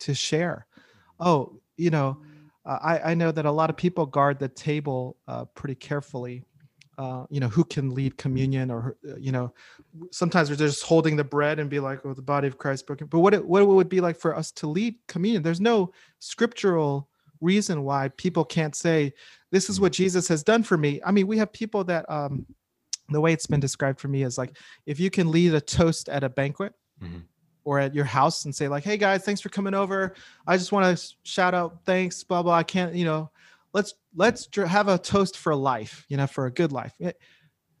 [0.00, 0.66] to share.
[1.18, 2.20] Oh, you know,
[2.66, 6.44] uh, I I know that a lot of people guard the table uh, pretty carefully
[6.98, 9.54] uh, you know, who can lead communion or, uh, you know,
[10.10, 13.06] sometimes we're just holding the bread and be like, oh, the body of Christ broken.
[13.06, 15.44] But what it, what it would be like for us to lead communion?
[15.44, 17.08] There's no scriptural
[17.40, 19.14] reason why people can't say,
[19.52, 21.00] this is what Jesus has done for me.
[21.06, 22.44] I mean, we have people that, um,
[23.10, 26.08] the way it's been described for me is like, if you can lead a toast
[26.08, 27.22] at a banquet Mhm.
[27.62, 30.14] or at your house and say like, hey guys, thanks for coming over.
[30.48, 32.54] I just want to shout out, thanks, blah, blah.
[32.54, 33.30] I can't, you know,
[33.78, 36.94] let's let's dr- have a toast for life you know for a good life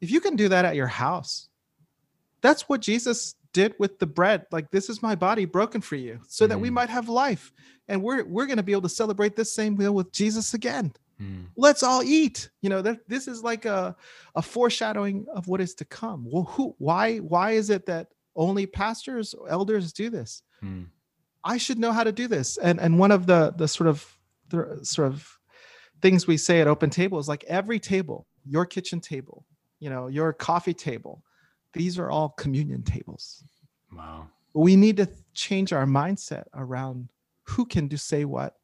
[0.04, 1.48] if you can do that at your house
[2.40, 6.14] that's what jesus did with the bread like this is my body broken for you
[6.28, 6.74] so that we Mm.
[6.78, 7.44] might have life
[7.88, 10.92] and we're we're going to be able to celebrate this same meal with jesus again
[11.20, 11.46] Mm.
[11.56, 13.96] let's all eat you know that this is like a
[14.36, 18.06] a foreshadowing of what is to come well who why why is it that
[18.36, 20.86] only pastors elders do this Mm.
[21.44, 22.58] I should know how to do this.
[22.58, 24.04] And and one of the the sort of
[24.50, 25.37] the sort of
[26.00, 29.44] things we say at open table is like every table, your kitchen table,
[29.80, 31.22] you know, your coffee table,
[31.72, 33.44] these are all communion tables.
[33.92, 34.28] Wow.
[34.54, 37.08] We need to change our mindset around
[37.44, 38.54] who can do say what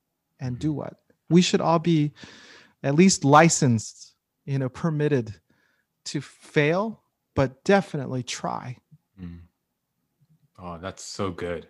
[0.40, 0.94] and do what.
[1.30, 2.12] We should all be
[2.82, 5.34] at least licensed, you know, permitted
[6.06, 7.02] to fail,
[7.34, 8.76] but definitely try.
[9.20, 9.40] Mm.
[10.58, 11.66] Oh, that's so good.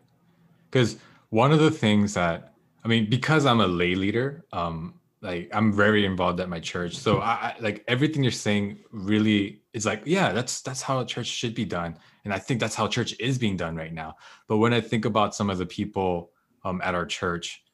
[0.71, 0.97] Because
[1.31, 5.73] one of the things that I mean, because I'm a lay leader, um, like I'm
[5.73, 6.97] very involved at my church.
[6.97, 11.27] So I, I like everything you're saying really is like, yeah, that's that's how church
[11.27, 11.97] should be done.
[12.25, 14.17] And I think that's how church is being done right now.
[14.49, 16.31] But when I think about some of the people
[16.63, 17.65] um, at our church,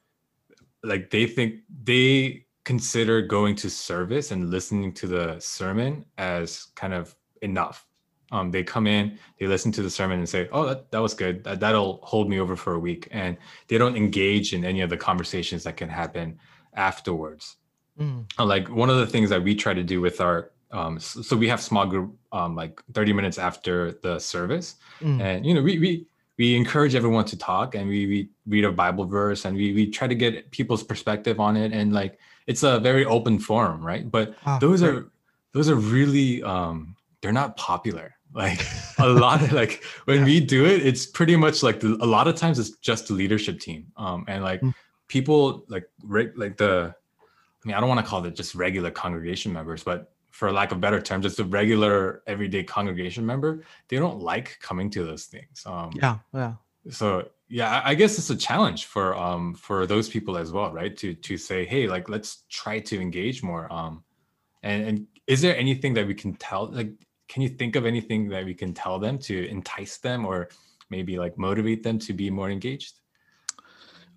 [0.84, 6.94] like they think they consider going to service and listening to the sermon as kind
[6.94, 7.84] of enough.
[8.32, 11.14] Um, they come in, they listen to the sermon and say, "Oh, that, that was
[11.14, 11.42] good.
[11.42, 13.36] That, that'll hold me over for a week," and
[13.66, 16.38] they don't engage in any of the conversations that can happen
[16.74, 17.56] afterwards.
[17.98, 21.00] Mm, Uh, Like one of the things that we try to do with our um,
[21.00, 25.52] so we have small group um, like 30 minutes after the service, mm, and you
[25.54, 26.06] know we we
[26.38, 29.90] we encourage everyone to talk and we, we read a bible verse and we, we
[29.90, 34.10] try to get people's perspective on it and like it's a very open forum right
[34.10, 34.94] but Ah, those great.
[34.94, 35.10] are
[35.52, 38.64] those are really um they're not popular like
[39.00, 40.24] a lot of like when Yeah.
[40.30, 43.14] we do it it's pretty much like the, a lot of times it's just the
[43.14, 44.72] leadership team um and like Mm.
[45.10, 46.94] People like re- like the
[47.60, 50.70] i mean i don't want to call it just regular congregation members but for lack
[50.70, 55.24] of better terms just a regular everyday congregation member they don't like coming to those
[55.24, 56.54] things um yeah, yeah.
[56.88, 60.70] so yeah I- i guess it's a challenge for um for those people as well
[60.72, 64.04] right to to say hey like let's try to engage more um
[64.62, 66.92] and and is there anything that we can tell like
[67.28, 70.48] can you think of anything that we can tell them to entice them or
[70.88, 72.99] maybe like motivate them to be more engaged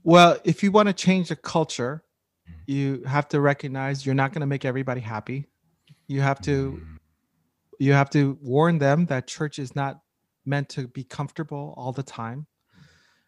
[0.03, 2.03] Well, if you want to change the culture,
[2.49, 2.53] Mm.
[2.67, 5.47] you have to recognize you're not going to make everybody happy.
[6.07, 6.99] You have to Mm,
[7.79, 10.01] you have to warn them that church is not
[10.45, 12.47] meant to be comfortable all the time.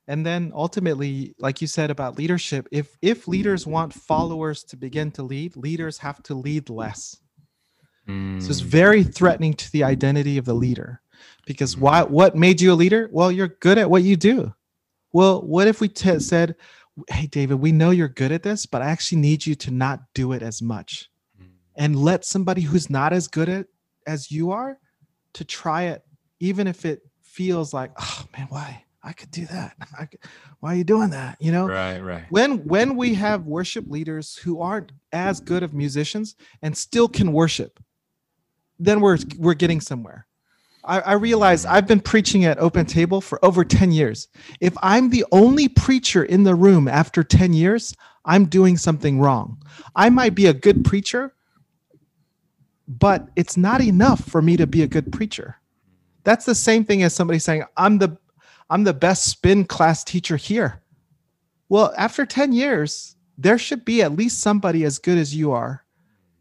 [0.08, 5.10] and then ultimately like you said about leadership if if leaders want followers to begin
[5.12, 7.18] to lead leaders have to lead less
[8.08, 8.40] Mm.
[8.40, 11.02] so it's very threatening to the identity of the leader
[11.48, 14.54] because why what made you a leader well you're good at what you do
[15.16, 16.56] well what if we t- said
[17.10, 20.02] hey david we know you're good at this but i actually need you to not
[20.14, 21.10] do it as much
[21.42, 21.48] mm.
[21.78, 23.66] and let somebody who's not as good at
[24.06, 24.78] as you are
[25.34, 26.04] to try it
[26.42, 28.82] even if it feels like oh man why?
[29.08, 29.76] I could do that.
[30.00, 30.20] I could,
[30.62, 31.38] why are you doing that?
[31.40, 31.68] You know?
[31.68, 32.24] Right, right.
[32.32, 37.32] when when we have worship leaders who aren't as good of musicians and still can
[37.32, 37.80] worship
[38.80, 40.28] then we're we're getting somewhere
[40.86, 44.28] I, I realize I've been preaching at Open Table for over 10 years.
[44.60, 49.62] If I'm the only preacher in the room after 10 years, I'm doing something wrong.
[49.96, 51.34] I might be a good preacher,
[52.88, 55.58] but it's not enough for me to be a good preacher.
[56.24, 58.18] That's the same thing as somebody saying, I'm the
[58.70, 60.82] I'm the best spin class teacher here.
[61.70, 65.86] Well, after 10 years, there should be at least somebody as good as you are.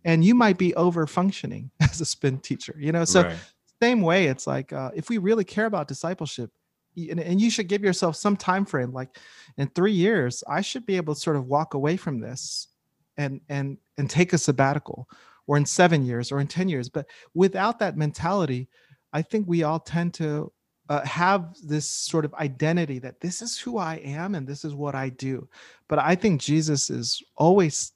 [0.07, 3.05] And you might be over functioning as a spin teacher, you know?
[3.05, 3.37] So right.
[3.83, 6.51] Same way it's like uh, if we really care about discipleship
[6.97, 9.17] and, and you should give yourself some time frame like
[9.59, 12.69] in three years i should be able to sort of walk away from this
[13.17, 15.09] and and and take a sabbatical
[15.47, 16.89] or in seven years or in 10 years.
[16.89, 18.69] But without that mentality
[19.13, 20.53] i think we all tend to
[20.89, 24.75] uh, have this sort of identity that this is who i am and this is
[24.75, 25.49] what i do.
[25.89, 27.93] But i think jesus is always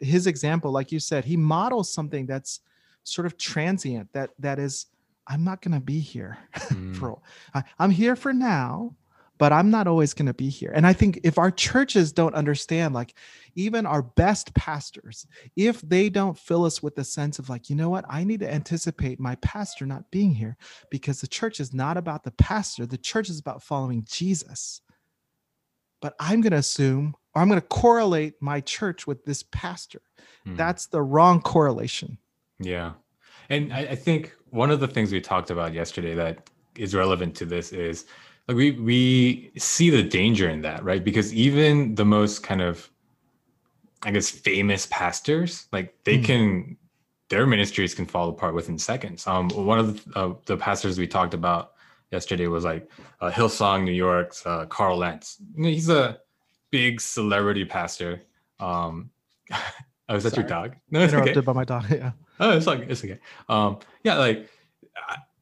[0.00, 2.60] his example like you said he models something that's
[3.04, 4.86] sort of transient that that is
[5.26, 6.38] i'm not going to be here
[6.70, 6.96] Mm.
[6.96, 7.20] for
[7.54, 8.94] I, i'm here for now
[9.38, 12.34] but i'm not always going to be here and i think if our churches don't
[12.34, 13.14] understand like
[13.54, 17.76] even our best pastors if they don't fill us with the sense of like you
[17.76, 20.56] know what i need to anticipate my pastor not being here
[20.90, 24.80] because the church is not about the pastor the church is about following jesus
[26.00, 30.00] but i'm going to assume or i'm going to correlate my church with this pastor
[30.46, 30.56] Mm.
[30.56, 32.18] that's the wrong correlation
[32.58, 32.92] Yeah.
[33.48, 37.34] And I, I think one of the things we talked about yesterday that is relevant
[37.36, 38.04] to this is
[38.46, 41.02] like we we see the danger in that, right?
[41.02, 42.88] Because even the most kind of
[44.04, 46.24] I guess famous pastors, like they Hmm.
[46.24, 46.76] can
[47.30, 49.26] their ministries can fall apart within seconds.
[49.26, 51.72] Um one of the, uh, the pastors we talked about
[52.10, 52.90] yesterday was like
[53.22, 55.38] uh, Hillsong New York's uh, Carl Lentz.
[55.56, 56.18] You know, he's a
[56.70, 58.22] big celebrity pastor.
[58.60, 59.10] Um
[60.08, 60.76] Oh, is that your dog?
[60.90, 61.32] No, it's okay.
[61.32, 62.12] interrupted by my dog yeah
[62.42, 63.18] Oh, it's like it's okay.
[63.48, 64.48] Um, yeah, like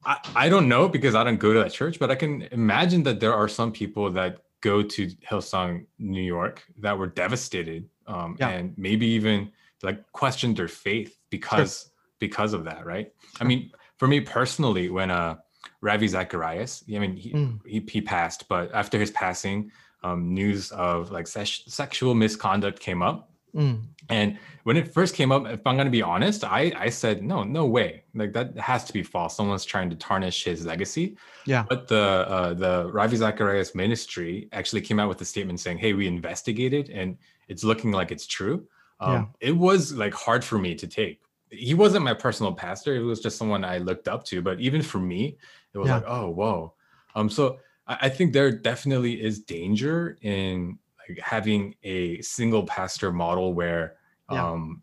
[0.05, 3.03] I, I, don't know because I don't go to that church, but I can imagine
[3.03, 8.35] that there are some people that go to Hillsong, New York, that were devastated, um,
[8.39, 8.49] Yeah.
[8.49, 9.51] and maybe even
[9.83, 13.11] like questioned their faith because because of that, right?
[13.39, 15.37] I mean, for me personally, when uh
[15.81, 17.59] Ravi Zacharias, I mean, he, Mm.
[17.65, 19.71] he he passed, but after his passing,
[20.03, 23.30] um, news of like sex- sexual misconduct came up.
[23.55, 23.81] Mm.
[24.09, 27.23] And when it first came up, if I'm going to be honest, I, I said,
[27.23, 28.03] no, no way.
[28.13, 29.35] Like that has to be false.
[29.35, 31.17] Someone's trying to tarnish his legacy.
[31.45, 31.65] Yeah.
[31.67, 35.93] But the uh, the Ravi Zacharias ministry actually came out with a statement saying, hey,
[35.93, 38.67] we investigated and it's looking like it's true.
[38.99, 39.49] Um, Yeah.
[39.49, 41.21] It was like hard for me to take.
[41.49, 42.95] He wasn't my personal pastor.
[42.95, 44.41] It was just someone I looked up to.
[44.41, 45.37] But even for me,
[45.73, 45.95] it was Yeah.
[45.95, 46.73] like, oh, whoa.
[47.15, 50.77] Um, so I, I think there definitely is danger in
[51.21, 53.95] having a single pastor model where
[54.31, 54.49] Yeah.
[54.51, 54.81] um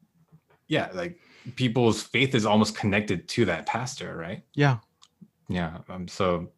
[0.69, 1.19] yeah like
[1.57, 4.43] people's faith is almost connected to that pastor right?
[4.55, 4.79] Yeah.
[5.49, 6.49] Yeah um so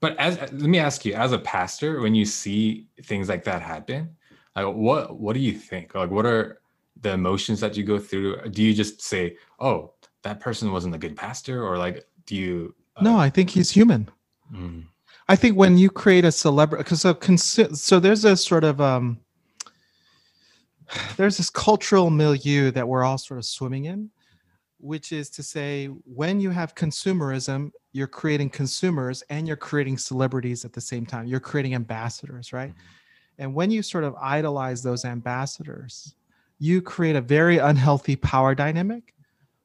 [0.00, 3.62] but as let me ask you as a pastor when you see things like that
[3.62, 4.16] happen
[4.56, 5.94] like what what do you think?
[5.94, 6.60] Like what are
[7.00, 8.36] the emotions that you go through?
[8.50, 12.74] Do you just say oh that person wasn't a good pastor or like do you
[12.96, 14.08] uh, no i think he's human.
[14.54, 14.84] Mm,
[15.28, 18.80] I think when you create a celebrity, because so consi- so there's a sort of
[18.80, 19.20] um,
[21.16, 24.10] there's this cultural milieu that we're all sort of swimming in,
[24.78, 30.64] which is to say, when you have consumerism, you're creating consumers and you're creating celebrities
[30.64, 31.26] at the same time.
[31.26, 32.74] You're creating ambassadors, right?
[33.38, 36.14] And when you sort of idolize those ambassadors,
[36.58, 39.14] you create a very unhealthy power dynamic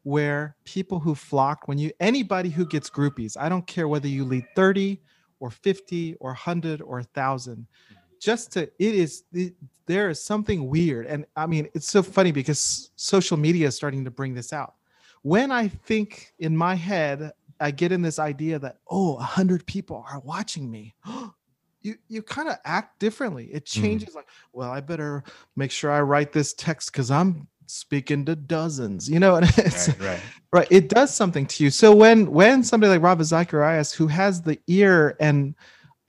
[0.03, 4.23] where people who flock when you anybody who gets groupies, I don't care whether you
[4.23, 5.01] lead 30
[5.39, 7.95] or 50 or 100 or 1000 mm-hmm.
[8.19, 9.53] just to it is it,
[9.85, 14.03] there is something weird and i mean it's so funny because social media is starting
[14.05, 14.75] to bring this out.
[15.21, 20.05] When i think in my head i get in this idea that oh 100 people
[20.09, 20.93] are watching me.
[21.81, 23.45] You you kind of act differently.
[23.53, 23.81] It mm-hmm.
[23.81, 25.23] changes like well i better
[25.55, 29.87] make sure i write this text because i'm speaking to dozens you know and it's
[29.89, 30.21] right right
[30.53, 34.41] right it does something to you so when when somebody like Ravi Zacharias who has
[34.41, 35.53] the ear and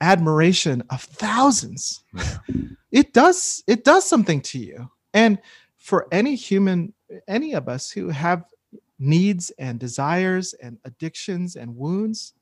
[0.01, 2.37] admiration of thousands Yeah.
[2.91, 5.37] it does it does something to you and
[5.77, 6.93] for any human
[7.27, 8.45] any of us who have
[8.97, 12.33] needs and desires and addictions and wounds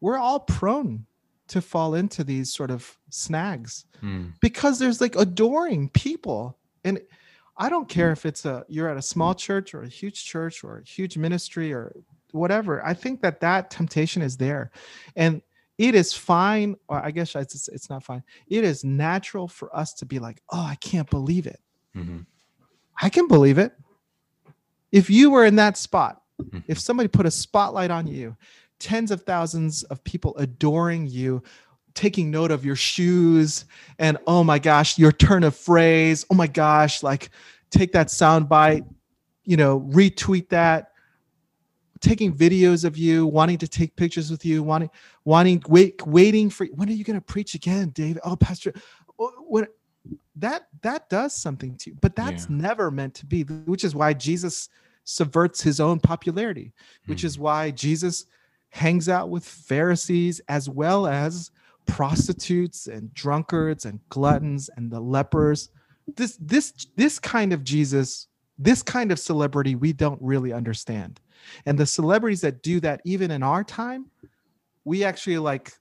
[0.00, 1.06] we're all prone
[1.46, 4.34] to fall into these sort of snags Mm.
[4.40, 7.00] because there's like adoring people and
[7.56, 10.64] i don't care if it's a you're at a small church or a huge church
[10.64, 11.94] or a huge ministry or
[12.32, 12.84] whatever.
[12.84, 14.72] I think that that temptation is there.
[15.14, 15.40] And
[15.78, 18.22] it is fine or i guess it's, it's not fine.
[18.48, 21.60] It is natural for us to be like oh i can't believe it.
[21.96, 22.26] Mhm.
[23.00, 23.72] i can believe it.
[24.92, 26.64] If you were in that spot Mhm.
[26.66, 28.36] if somebody put a spotlight on you
[28.80, 31.40] tens of thousands of people adoring you
[31.94, 33.64] taking note of your shoes
[33.98, 37.30] and oh my gosh your turn of phrase oh my gosh like
[37.70, 38.84] take that sound bite
[39.44, 40.90] you know retweet that
[42.00, 44.90] taking videos of you wanting to take pictures with you wanting
[45.24, 48.72] wanting wait waiting for when are you going to preach again david oh pastor
[49.48, 49.66] when
[50.36, 52.56] that that does something to you but that's Yeah.
[52.56, 54.68] never meant to be which is why jesus
[55.04, 56.72] subverts his own popularity
[57.06, 57.26] which Mm.
[57.26, 58.26] is why jesus
[58.70, 61.52] hangs out with pharisees as well as
[61.86, 65.70] prostitutes and drunkards and gluttons and the lepers.
[66.16, 68.28] This this this kind of jesus
[68.58, 71.20] this kind of celebrity we don't really understand.
[71.66, 74.06] And the celebrities that do that even in our time
[74.84, 75.72] we actually like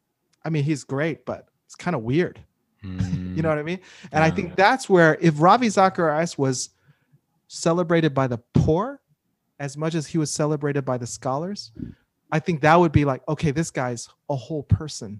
[0.45, 2.39] i mean he's great but it's kind of weird.
[3.33, 3.55] You know hmm.
[3.55, 3.79] what i mean?
[4.11, 6.69] And i think that's where if ravi zacharias was
[7.47, 9.01] celebrated by the poor
[9.59, 11.71] as much as he was celebrated by the scholars
[12.31, 15.19] i think that would be like okay this guy's a whole person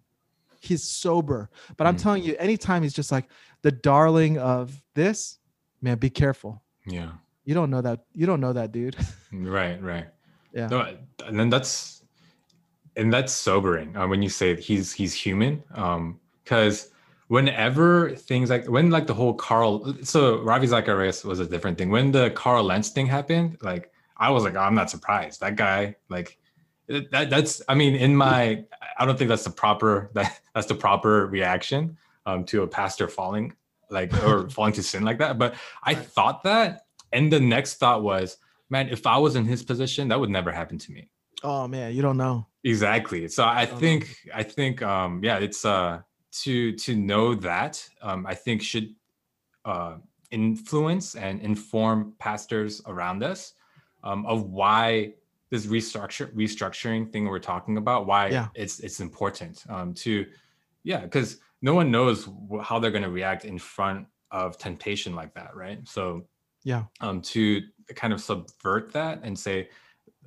[0.63, 1.49] he's sober.
[1.77, 2.01] But i'm Mm.
[2.01, 3.27] telling you anytime he's just like
[3.61, 5.39] the darling of this
[5.81, 6.63] man be careful.
[6.87, 7.11] Yeah.
[7.45, 8.95] You don't know that you don't know that dude.
[9.31, 10.07] Right right.
[10.53, 10.67] Yeah.
[10.67, 10.79] No,
[11.25, 12.03] and then that's
[12.95, 16.91] and that's sobering uh, when you say he's he's human um because
[17.27, 21.89] whenever things like when like the whole carl so ravi zacharias was a different thing.
[21.89, 25.39] When the carl lentz thing happened like i was like i'm not surprised.
[25.41, 26.37] That guy like
[26.87, 28.63] that that's i mean in my
[28.99, 33.07] i don't think that's the proper that that's the proper reaction um to a pastor
[33.07, 33.53] falling
[33.89, 36.05] like or falling to sin like that but i Right.
[36.05, 38.37] thought that and the next thought was
[38.69, 41.09] man if i was in his position that would never happen to me
[41.43, 43.77] oh man you don't know exactly so i know.
[43.77, 48.93] think i think um yeah it's uh to to know that um i think should
[49.65, 49.95] uh
[50.31, 53.53] influence and inform pastors around us
[54.03, 55.13] um of why
[55.53, 58.47] this restructure restructuring thing we're talking about why Yeah.
[58.55, 60.25] it's it's important um to
[60.83, 62.27] yeah because no one knows
[62.63, 66.25] how they're going to react in front of temptation like that right so
[66.63, 67.61] yeah um, to
[67.93, 69.69] kind of subvert that and say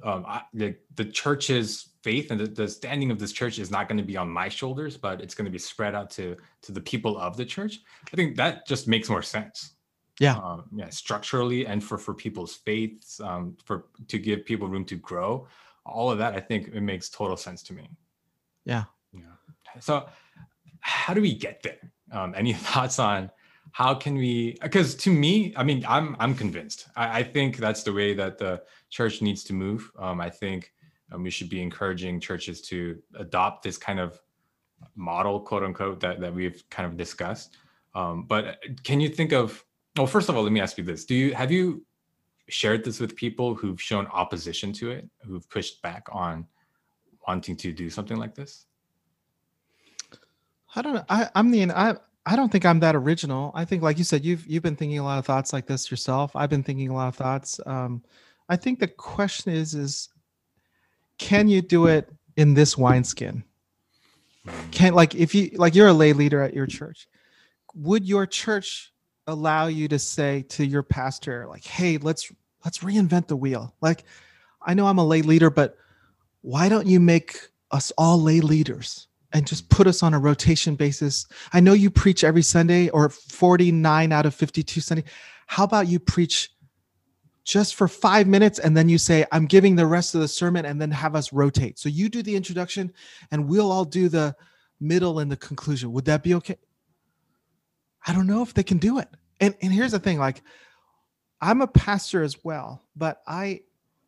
[0.04, 3.88] um, I, the, the church's faith and the, the standing of this church is not
[3.88, 6.70] going to be on my shoulders, but it's going to be spread out to to
[6.72, 7.80] the people of the church.
[8.12, 9.75] I think that just makes more sense.
[10.18, 10.36] Yeah.
[10.36, 14.96] um, yeah, structurally and for for people's faiths, um, for to give people room to
[14.96, 15.46] grow.
[15.84, 17.88] All of that, I think, it makes total sense to me.
[18.64, 18.84] Yeah.
[19.12, 19.22] Yeah.
[19.80, 20.08] So,
[20.80, 21.92] how do we get there?
[22.12, 23.30] Um, any thoughts on
[23.72, 27.82] how can we because to me i mean i'm i'm convinced I, I think that's
[27.82, 30.72] the way that the church needs to move um, i think
[31.12, 34.18] um, we should be encouraging churches to adopt this kind of
[34.94, 37.58] model quote unquote that, that we've kind of discussed
[37.94, 39.62] um, but can you think of
[39.96, 41.84] well first of all let me ask you this do you have you
[42.48, 46.46] shared this with people who've shown opposition to it who've pushed back on
[47.26, 48.66] wanting to do something like this
[50.76, 51.04] I don't know.
[51.08, 53.50] I, I mean, I I don't think I'm that original.
[53.54, 55.90] I think, like you said, you've you've been thinking a lot of thoughts like this
[55.90, 56.36] yourself.
[56.36, 57.58] I've been thinking a lot of thoughts.
[57.64, 58.02] Um,
[58.48, 60.10] I think the question is, is
[61.18, 63.42] can you do it in this wineskin?
[64.70, 67.08] Can like if you like you're a lay leader at your church,
[67.74, 68.92] would your church
[69.26, 72.32] allow you to say to your pastor, like, hey, let's
[72.64, 73.74] let's reinvent the wheel?
[73.80, 74.04] Like,
[74.62, 75.76] I know I'm a lay leader, but
[76.42, 77.38] why don't you make
[77.70, 79.08] us all lay leaders?
[79.32, 81.26] and just put us on a rotation basis.
[81.52, 85.04] I know you preach every Sunday or 49 out of 52 Sunday.
[85.46, 86.52] How about you preach
[87.44, 90.64] just for five minutes and then you say, I'm giving the rest of the sermon
[90.64, 91.78] and then have us rotate.
[91.78, 92.92] So you do the introduction
[93.30, 94.34] and we'll all do the
[94.80, 95.92] middle and the conclusion.
[95.92, 96.56] Would that be okay?
[98.06, 99.08] I don't know if they can do it.
[99.40, 100.42] And and here's the thing like
[101.40, 103.60] I'm a pastor as well, but I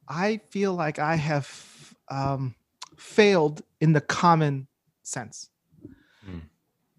[0.09, 2.55] I feel like I have um,
[2.97, 4.67] failed in the common
[5.03, 5.51] sense.
[6.25, 6.39] Hmm.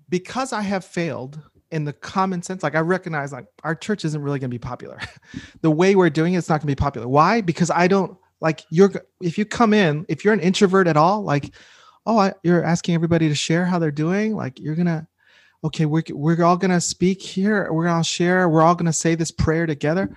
[0.09, 1.41] Because I have failed
[1.71, 4.59] in the common sense, like I recognize like our church isn't really going to be
[4.59, 4.99] popular.
[5.61, 7.07] the way we're doing it, it's not going to be popular.
[7.07, 7.41] Why?
[7.41, 8.91] Because I don't like you're
[9.21, 11.53] if you come in, if you're an introvert at all, like
[12.05, 15.07] oh I, you're asking everybody to share how they're doing like you're gonna
[15.63, 19.31] okay we're, we're all gonna speak here we're gonna share we're all gonna say this
[19.31, 20.15] prayer together.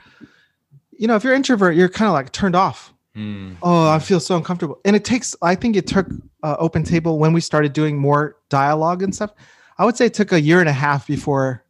[0.93, 2.93] You know if you're introvert you're kind of like turned off.
[3.14, 3.57] Mm.
[3.62, 4.80] oh i feel so uncomfortable.
[4.84, 6.07] And it takes i think it took
[6.43, 9.32] uh, open table when we started doing more dialogue and stuff.
[9.78, 11.64] I would say it took a year and a half before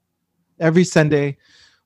[0.61, 1.37] every sunday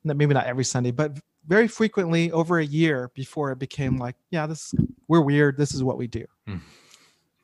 [0.05, 4.47] maybe not every sunday but very frequently over a year before it became like yeah
[4.47, 4.75] this
[5.09, 6.25] we're weird this is what we do.
[6.49, 6.61] Mm.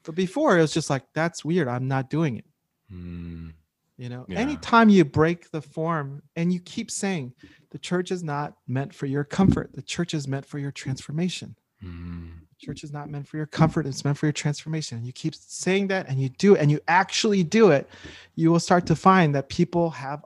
[0.02, 2.44] but before it was just like that's weird i'm not doing it.
[2.92, 3.54] Mm.
[4.02, 4.26] You know?
[4.28, 4.40] Yeah.
[4.40, 7.34] anytime you break the form and you keep saying
[7.70, 9.70] the church is not meant for your comfort.
[9.74, 11.54] The church is meant for your transformation.
[11.82, 12.32] Mm.
[12.58, 13.86] church is not meant for your comfort.
[13.86, 14.98] It's meant for your transformation.
[14.98, 17.88] And you keep saying that and you do it and you actually do it
[18.34, 20.24] you will start to find that people have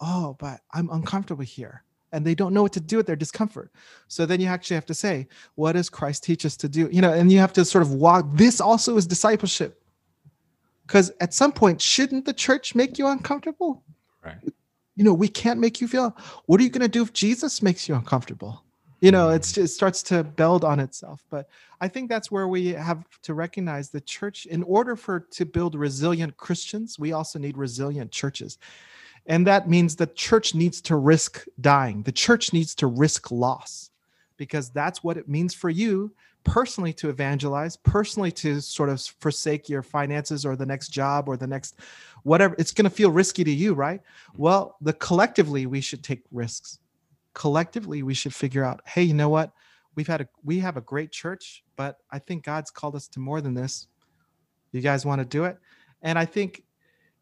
[0.00, 1.82] oh but i'm uncomfortable here.
[2.12, 3.70] And they don't know what to do with their discomfort.
[4.08, 6.88] So then you actually have to say what does christ teach us to do?
[6.92, 9.82] You know and you have to sort of walk this also is discipleship
[10.86, 13.82] because at some point shouldn't the church make you uncomfortable?
[14.24, 14.36] Right.
[14.96, 16.16] you know we can't make you feel
[16.46, 18.62] what are you going to do if jesus makes you uncomfortable?
[19.00, 21.24] You know it's it starts to build on itself.
[21.30, 21.48] But
[21.80, 25.74] i think that's where we have to recognize the church in order for to build
[25.74, 28.58] resilient christians we also need resilient churches.
[29.28, 32.02] And that means the church needs to risk dying.
[32.02, 33.90] The church needs to risk loss
[34.36, 36.12] because that's what it means for you
[36.46, 41.36] personally to evangelize personally to sort of forsake your finances or the next job or
[41.36, 41.80] the next
[42.22, 44.00] whatever it's going to feel risky to you right?
[44.00, 44.38] Mm.
[44.38, 46.78] Well the collectively we should take risks.
[47.34, 49.52] Collectively we should figure out hey you know what?
[49.96, 53.20] We've had a we have a great church but i think god's called us to
[53.20, 53.88] more than this.
[54.72, 55.58] You guys want to do it?
[56.02, 56.62] And i think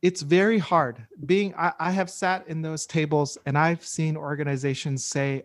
[0.03, 5.03] it's very hard being I, I have sat in those tables and i've seen organizations
[5.03, 5.45] say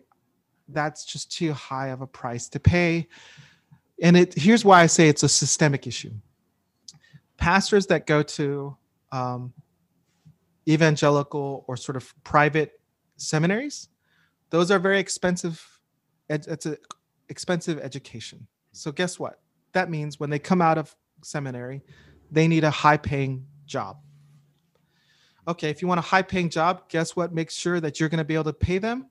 [0.68, 3.08] that's just too high of a price to pay
[4.00, 6.12] and it here's why i say it's a systemic issue.
[7.36, 8.76] Pastors that go to
[9.12, 9.52] um,
[10.68, 12.80] evangelical or sort of private
[13.16, 13.88] seminaries
[14.50, 15.80] those are very expensive
[16.28, 16.76] it's an
[17.28, 18.46] expensive education.
[18.72, 19.40] So guess what?
[19.72, 21.82] That means when they come out of seminary
[22.30, 23.98] they need a high paying job.
[25.48, 28.18] Okay if you want a high paying job guess what Make sure that you're going
[28.18, 29.08] to be able to pay them?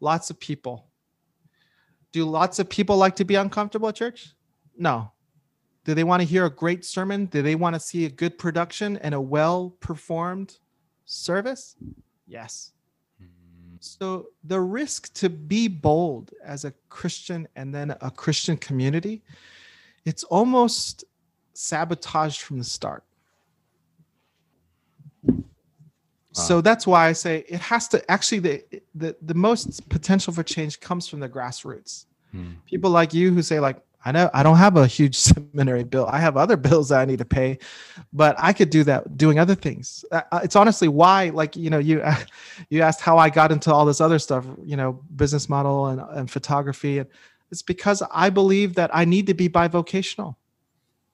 [0.00, 0.89] Lots of people
[2.12, 4.34] do lots of people like to be uncomfortable at church?
[4.76, 5.12] No.
[5.84, 7.26] Do they want to hear a great sermon?
[7.26, 10.58] Do they want to see a good production and a well performed
[11.04, 11.76] service?
[12.26, 12.72] Yes.
[13.80, 19.22] So the risk to be bold as a Christian and then a Christian community,
[20.04, 21.04] it's almost
[21.54, 23.04] sabotaged from the start.
[26.46, 28.64] So that's why I say it has to actually the
[28.94, 32.06] the the most potential for change comes from the grassroots.
[32.34, 32.56] Mm.
[32.66, 36.06] People like you who say like I know I don't have a huge seminary bill.
[36.06, 37.58] I have other bills that I need to pay,
[38.12, 40.04] but I could do that doing other things.
[40.10, 42.02] Uh, uh, It's honestly why, like you know, you
[42.70, 46.00] you asked how I got into all this other stuff, you know, business model and,
[46.00, 47.08] and photography, and
[47.50, 50.36] it's because I believe that I need to be bivocational.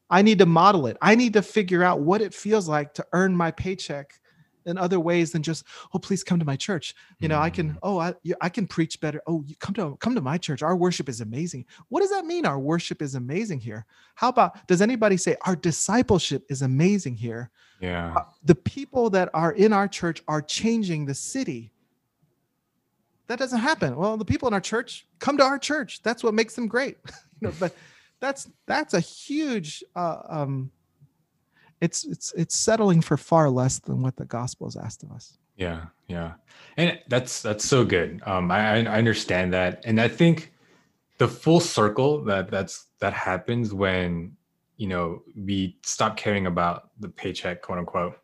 [0.09, 0.97] I need to model it.
[1.03, 4.21] I need to figure out what it feels like to earn my paycheck
[4.67, 5.65] in other ways than just
[5.95, 6.95] oh please come to my church.
[7.21, 7.79] You know i can Mm.
[7.83, 9.23] oh i i can preach better.
[9.27, 10.63] Oh you come to come to my church.
[10.63, 11.65] Our worship is amazing.
[11.89, 15.57] What does that mean our worship is amazing here how about does anybody say our
[15.57, 17.51] discipleship is amazing here
[17.81, 18.15] Yeah.
[18.17, 21.73] Uh, the people that are in our church are changing the city.
[23.29, 23.97] That doesn't happen.
[23.97, 26.03] Well the people in our church come to our church.
[26.03, 26.99] That's what makes them great.
[27.41, 27.75] You know but
[28.19, 30.71] that's that's a huge uh, um
[31.81, 35.39] it's it's it's settling for far less than what the gospel has asked of us
[35.57, 36.35] Yeah, yeah,
[36.77, 38.21] and that's that's so good.
[38.27, 40.53] Um, I I understand that, and I think
[41.19, 44.37] the full circle that that's that happens when
[44.77, 48.19] you know we stop caring about the paycheck, quote unquote,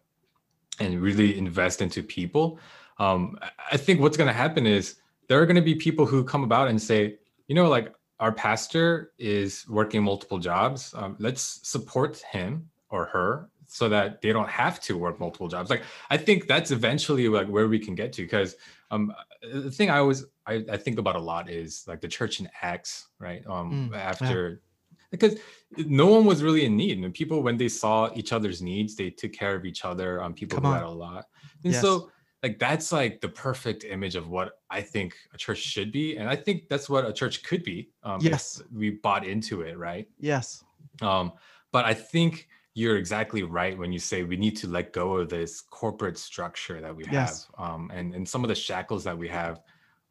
[0.78, 2.58] and really invest into people.
[2.98, 3.38] Um,
[3.72, 4.96] I- think what's going to happen is
[5.28, 7.16] there are going to be people who come about and say,
[7.48, 10.92] you know, like our pastor is working multiple jobs.
[10.94, 15.70] Um, let's support him or her so that they don't have to work multiple jobs.
[15.70, 18.54] Like I think that's eventually like where we can get to because
[18.90, 19.12] um
[19.42, 22.48] the thing I always I, I think about a lot is like the church in
[22.60, 23.44] Acts, right?
[23.46, 24.62] Um Mm, after
[25.10, 25.38] because
[25.76, 27.02] no one was really in need.
[27.02, 30.22] And people when they saw each other's needs, they took care of each other.
[30.22, 30.80] Um people Come who on.
[30.80, 31.26] had a lot.
[31.64, 31.82] And Yes.
[31.82, 32.10] so
[32.42, 36.16] like that's like the perfect image of what I think a church should be.
[36.16, 37.90] And I think that's what a church could be.
[38.02, 38.62] Um Yes.
[38.70, 40.08] we bought into it, right?
[40.18, 40.64] yes
[41.00, 41.32] Um,
[41.72, 45.28] but I think you're exactly right when you say we need to let go of
[45.28, 47.48] this corporate structure that we Yes.
[47.58, 49.60] have, um, and and some of the shackles that we have,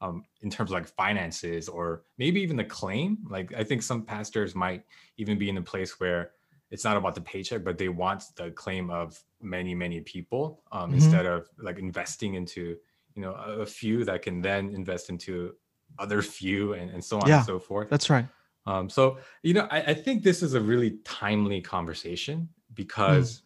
[0.01, 3.18] um, in terms of like finances or maybe even the claim.
[3.30, 4.84] Like I think some pastors might
[5.18, 6.34] even be in a place where
[6.70, 10.91] it's not about the paycheck, but they want the claim of many, many people um,
[10.91, 10.95] Mhm.
[10.95, 12.78] instead of like investing into,
[13.16, 15.55] you know, a, a few that can then invest into
[15.99, 17.38] other few and, and so on Yeah.
[17.38, 17.89] and so forth.
[17.89, 18.26] That's right.
[18.66, 23.41] Um, so, you know, I, I think this is a really timely conversation because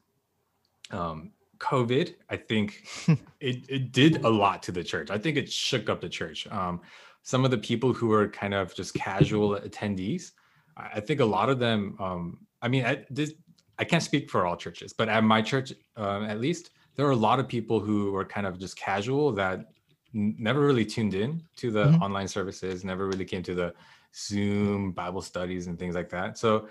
[0.91, 2.87] um, COVID, I think
[3.39, 5.09] it, it did a lot to the church.
[5.09, 6.47] I think it shook up the church.
[6.47, 6.81] Um,
[7.23, 10.33] some of the people who are kind of just casual attendees,
[10.77, 13.33] I, I think a lot of them, um, I mean, I, this,
[13.79, 17.11] I can't speak for all churches, but at my church, um, at least, there were
[17.11, 19.71] a lot of people who were kind of just casual that
[20.13, 22.01] n- never really tuned in to the Mhm.
[22.01, 23.73] online services, never really came to the
[24.15, 26.37] Zoom Bible studies and things like that.
[26.37, 26.67] So,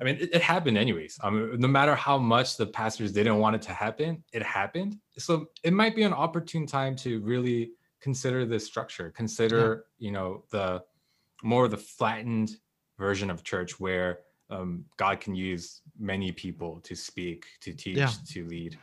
[0.00, 1.18] I mean, it, it happened anyways.
[1.22, 4.98] I mean, no matter how much the pastors didn't want it to happen, it happened.
[5.18, 7.70] So it might be an opportune time to really
[8.00, 9.10] consider this structure.
[9.10, 10.82] Consider, you know, the
[11.42, 12.56] more the flattened
[12.98, 14.20] version of church where
[14.50, 18.10] um, God can use many people to speak, to teach, Yeah.
[18.28, 18.78] to lead.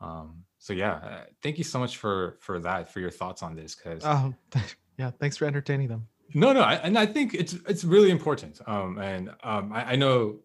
[0.00, 3.54] Um, so yeah, uh, thank you so much for for that, for your thoughts on
[3.54, 4.32] this, because Oh,
[4.98, 5.10] yeah.
[5.18, 6.06] Thanks for entertaining them.
[6.34, 8.60] No, no, I, and I think it's it's really important.
[8.66, 10.40] Um, and um, I, I know,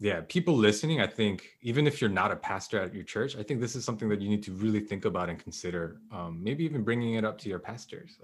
[0.00, 1.00] yeah, people listening.
[1.00, 3.84] I think even if you're not a pastor at your church, I think this is
[3.84, 6.00] something that you need to really think about and consider.
[6.12, 8.18] Um, maybe even bringing it up to your pastors,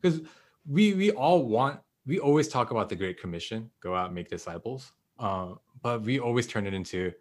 [0.00, 0.20] because
[0.66, 1.80] we we all want.
[2.06, 4.92] We always talk about the Great Commission: go out, make disciples.
[5.18, 7.12] Uh, but we always turn it into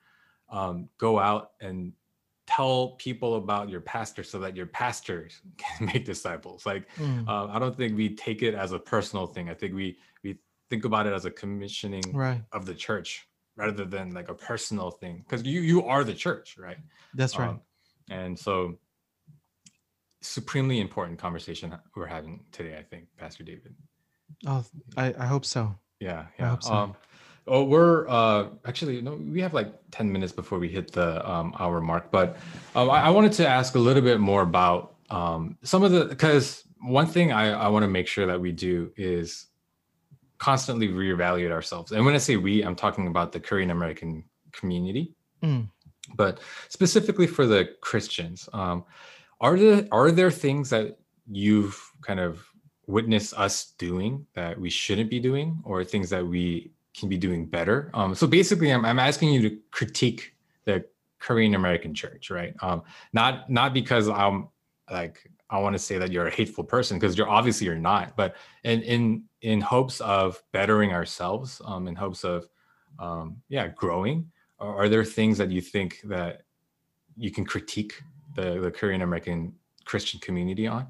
[0.50, 1.94] um, go out and
[2.48, 6.66] tell people about your pastor so that your pastors can make disciples.
[6.66, 9.50] Like Mm, uh, I don't think we take it as a personal thing.
[9.50, 10.40] I think we we
[10.70, 12.42] think about it as a commissioning right.
[12.52, 16.58] of the church rather than like a personal thing because you you are the church,
[16.58, 16.78] right?
[17.14, 17.50] That's right.
[17.50, 17.62] Um,
[18.10, 18.78] and so,
[20.22, 22.78] supremely important conversation we're having today.
[22.78, 23.76] I think, Pastor David.
[24.46, 24.64] oh,
[24.96, 25.76] I, I hope so.
[26.00, 26.50] Yeah, I yeah.
[26.50, 26.74] hope so.
[26.74, 26.96] Um,
[27.48, 31.54] oh, we're uh, actually no, we have like ten minutes before we hit the um,
[31.60, 32.12] hour mark.
[32.12, 32.38] But
[32.76, 36.06] um, I, I wanted to ask a little bit more about um, some of the
[36.06, 39.48] because one thing I, I want to make sure that we do is
[40.38, 41.92] constantly reevaluate ourselves.
[41.92, 45.70] And when I say we, I'm talking about the Korean American community, Mm.
[46.16, 46.40] but
[46.70, 48.50] specifically for the Christians.
[48.54, 48.86] Um,
[49.40, 50.98] are there are there things that
[51.30, 52.44] you've kind of
[52.88, 57.46] witnessed us doing that we shouldn't be doing, or things that we can be doing
[57.46, 57.92] better?
[57.94, 60.36] Um, so basically, I'm I'm asking you to critique
[60.66, 60.86] the
[61.20, 62.54] Korean American church, right?
[62.62, 62.84] Um,
[63.14, 64.50] not not because I'm
[64.90, 68.16] like I want to say that you're a hateful person because you're obviously you're not,
[68.16, 72.48] but in in in hopes of bettering ourselves, um, in hopes of
[73.00, 74.32] um, yeah growing.
[74.60, 76.42] Are, are there things that you think that
[77.16, 78.02] you can critique
[78.36, 79.54] the the Korean American
[79.86, 80.88] Christian community on?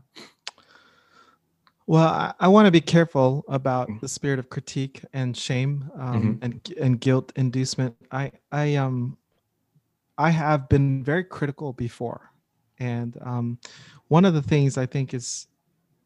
[1.88, 4.02] Well, I, I want to be careful about Mm.
[4.02, 6.44] the spirit of critique and shame um, Mhm.
[6.44, 7.96] and and guilt inducement.
[8.12, 9.18] I I um
[10.18, 12.32] I have been very critical before,
[12.80, 13.60] and um,
[14.10, 15.48] one of the things I think is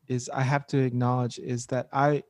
[0.07, 2.23] is I have to acknowledge is that I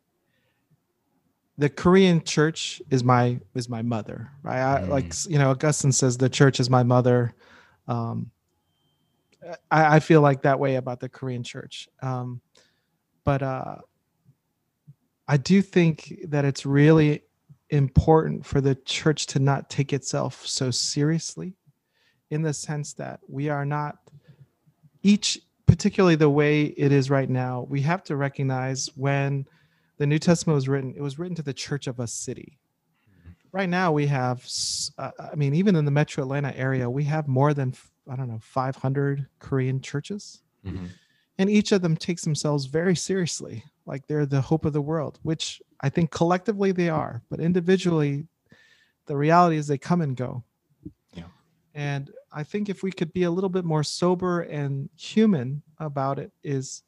[1.57, 4.59] the Korean church is my is my mother, right?
[4.61, 5.29] I, like Mm.
[5.31, 7.33] you know, Augustine says the church is my mother.
[7.87, 8.31] Um,
[9.69, 11.89] I, I feel like that way about the Korean church.
[12.01, 12.39] Um,
[13.23, 13.75] but uh,
[15.27, 17.23] I do think that it's really
[17.69, 21.55] important for the church to not take itself so seriously,
[22.29, 23.97] in the sense that we are not
[25.03, 27.65] each, particularly the way it is right now.
[27.69, 29.45] We have to recognize when
[29.97, 32.57] the New Testament was written, it was written to the church of a city.
[33.53, 34.47] Right now, we have
[34.97, 37.73] uh, i mean, even in the metro Atlanta area, we have more than,
[38.09, 40.41] I don't know, 500 Korean churches
[41.41, 45.19] and each of them takes themselves very seriously like they're the hope of the world
[45.23, 48.27] which i think collectively they are but individually
[49.07, 50.43] the reality is they come and go
[51.13, 51.23] Yeah.
[51.73, 56.19] and i think if we could be a little bit more sober and human about
[56.19, 56.83] it is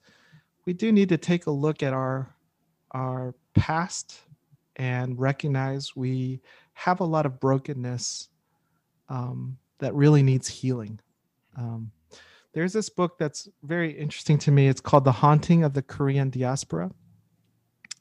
[0.65, 2.29] we do need to take a look at our
[2.91, 4.19] our past
[4.75, 6.41] and recognize we
[6.73, 8.29] have a lot of brokenness
[9.09, 10.99] um, that really needs healing
[11.57, 11.91] um,
[12.53, 14.67] there's this book that's very interesting to me.
[14.67, 16.91] It's called The Haunting of the Korean Diaspora.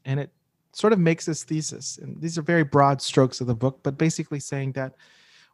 [0.04, 0.30] And it
[0.72, 1.98] sort of makes this thesis.
[1.98, 4.94] And these are very broad strokes of the book, but basically saying that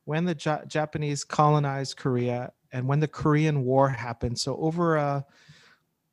[0.05, 5.25] when the Ja- Japanese colonized Korea and when the Korean War happened, so over a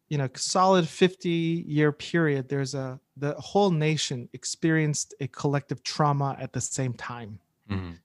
[0.10, 1.30] you know solid 50
[1.68, 7.40] year period there's a the whole nation experienced a collective trauma at the same time
[7.68, 7.98] Mhm.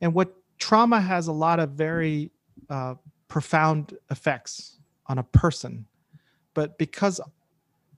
[0.00, 2.30] and what trauma has a lot of very
[2.70, 2.94] uh,
[3.34, 5.86] profound effects on a person
[6.54, 7.20] but because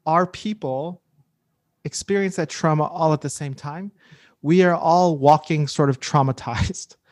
[0.07, 1.03] our people
[1.84, 3.93] experience that trauma all at the same time
[4.47, 6.97] we are all walking sort of traumatized.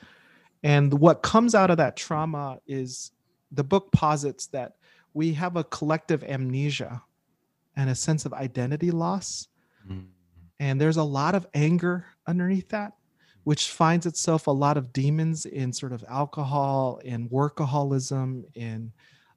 [0.63, 3.13] And what comes out of that trauma is
[3.53, 4.77] the book posits that
[5.13, 7.03] we have a collective amnesia
[7.77, 9.49] and a sense of identity loss.
[9.87, 10.07] Mm.
[10.59, 12.95] And there's a lot of anger underneath that,
[13.45, 18.93] which finds itself a lot of demons in sort of alcohol, and workaholism, in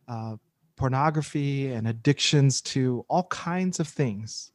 [0.07, 0.35] uh,
[0.75, 4.51] pornography, and addictions to all kinds of things.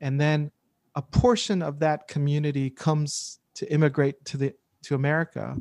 [0.00, 0.50] And then
[0.94, 5.56] a portion of that community comes to immigrate to the to America,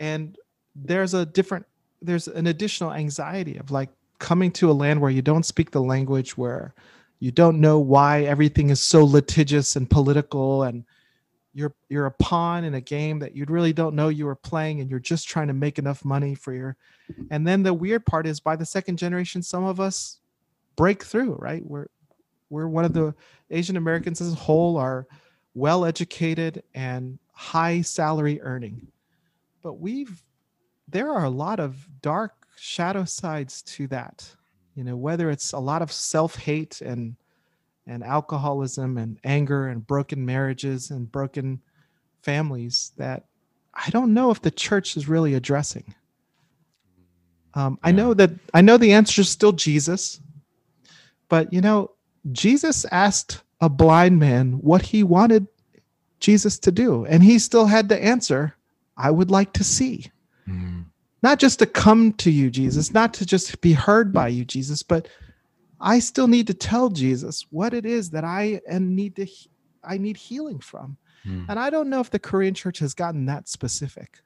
[0.00, 0.36] and
[0.74, 1.66] there's a different
[2.00, 5.82] there's an additional anxiety of like coming to a land where you don't speak the
[5.82, 6.74] language where
[7.18, 10.84] you don't know why everything is so litigious and political and
[11.54, 14.80] you're you're a pawn in a game that you really don't know you were playing
[14.80, 16.76] and you're just trying to make enough money for your
[17.30, 20.18] and then the weird part is by the second generation some of us
[20.76, 21.64] break through right?
[21.64, 21.86] We're
[22.50, 23.14] we're one of the
[23.50, 25.06] asian americans as a whole are
[25.54, 28.86] well educated and high salary earning.
[29.62, 30.22] But we've
[30.88, 34.28] there are a lot of dark shadow sides to that
[34.76, 37.16] you know whether it's a lot of self-hate and
[37.86, 41.60] and alcoholism and anger and broken marriages and broken
[42.22, 43.24] families that
[43.74, 45.94] i don't know if the church is really addressing.
[47.54, 50.20] Um, i know that i know the answer is still jesus
[51.28, 51.92] but you know
[52.32, 55.46] jesus asked a blind man what he wanted
[56.18, 58.56] jesus to do and he still had to answer
[58.96, 60.10] i would like to see.
[60.48, 60.86] Mm
[61.24, 64.82] not just to come to you, Jesus, not to just be heard by you, Jesus,
[64.82, 65.08] but
[65.80, 69.26] I still need to tell Jesus what it is that I and need to
[69.82, 70.96] I need healing from.
[71.26, 71.46] Mm.
[71.48, 74.20] And I don't know if the Korean church has gotten that specific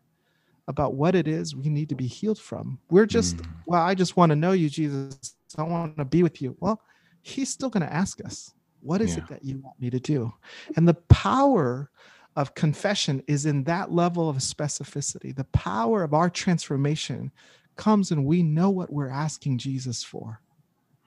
[0.67, 2.79] about what it is we need to be healed from.
[2.91, 3.47] We're just, mm.
[3.67, 5.35] well, I just want to know you, Jesus.
[5.57, 6.57] I want to be with you.
[6.61, 6.81] Well,
[7.23, 9.23] he's still going to ask us, what is yeah.
[9.23, 10.33] it that you want me to do?
[10.77, 11.91] And the power
[12.37, 15.35] of confession is in that level of specificity.
[15.35, 17.33] The power of our transformation
[17.77, 20.41] comes and we know what we're asking Jesus for.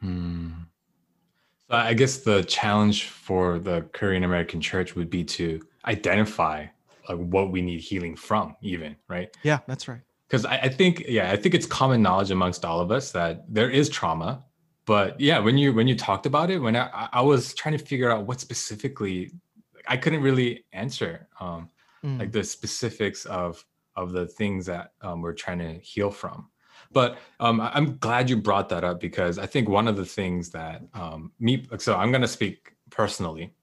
[0.01, 0.49] Hmm.
[1.69, 6.67] So I guess the challenge for the Korean American church would be to identify
[7.07, 9.35] like what we need healing from, even right?
[9.43, 10.01] Yeah, that's right.
[10.27, 13.45] Because I, I think, yeah, I think it's common knowledge amongst all of us that
[13.47, 14.43] there is trauma.
[14.85, 17.83] But yeah, when you when you talked about it, when I, I was trying to
[17.83, 19.31] figure out what specifically
[19.87, 21.69] I couldn't really answer um,
[22.03, 22.19] mm.
[22.19, 23.63] like the specifics of
[23.95, 26.49] of the things that um, we're trying to heal from.
[26.93, 30.49] But um, I'm glad you brought that up because I think one of the things
[30.49, 33.53] that um, me, so I'm going to speak personally.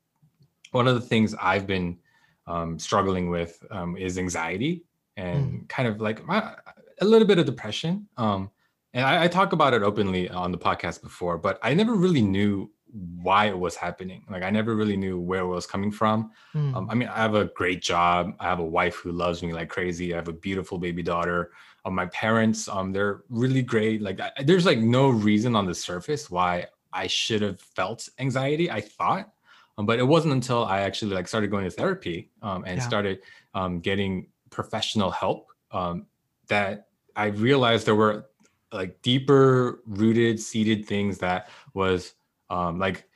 [0.73, 1.99] One of the things I've been
[2.47, 4.85] um, struggling with um, is anxiety
[5.17, 5.69] and mm.
[5.69, 6.55] kind of like my,
[7.01, 8.09] a little bit of depression.
[8.17, 8.51] Um,
[8.95, 12.23] and I, I, talk about it openly on the podcast before, but I never really
[12.23, 14.25] knew why it was happening.
[14.31, 16.31] Like I never really knew where it was coming from.
[16.55, 16.75] Mm.
[16.75, 18.35] Um, I mean, I have a great job.
[18.41, 20.13] I have a wife who loves me like crazy.
[20.13, 21.53] I have a beautiful baby daughter.
[21.85, 24.03] Um, my parents, um, they're really great.
[24.03, 28.71] Like I, there's like no reason on the surface why I should have felt anxiety.
[28.71, 29.31] I thought,
[29.77, 32.87] um, but it wasn't until I actually like started going to therapy um, and yeah.
[32.87, 33.21] started
[33.55, 36.07] um, getting professional help um,
[36.49, 38.27] that I realized there were
[38.73, 42.15] like deeper rooted seated things that was
[42.51, 43.09] um, like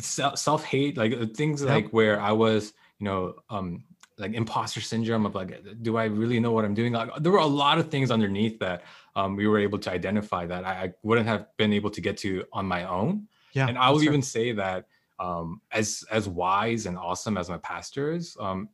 [0.00, 1.70] self hate, like uh, things yep.
[1.70, 3.84] like where I was, you know, um,
[4.18, 6.92] like imposter syndrome of like, do I really know what I'm doing?
[6.92, 8.82] Like, there were a lot of things underneath that
[9.16, 12.16] um, we were able to identify that I, I, wouldn't have been able to get
[12.18, 13.28] to on my own.
[13.52, 14.24] Yeah, and I will even right.
[14.24, 14.86] say that
[15.18, 18.68] um, as as wise and awesome as my pastor is, um,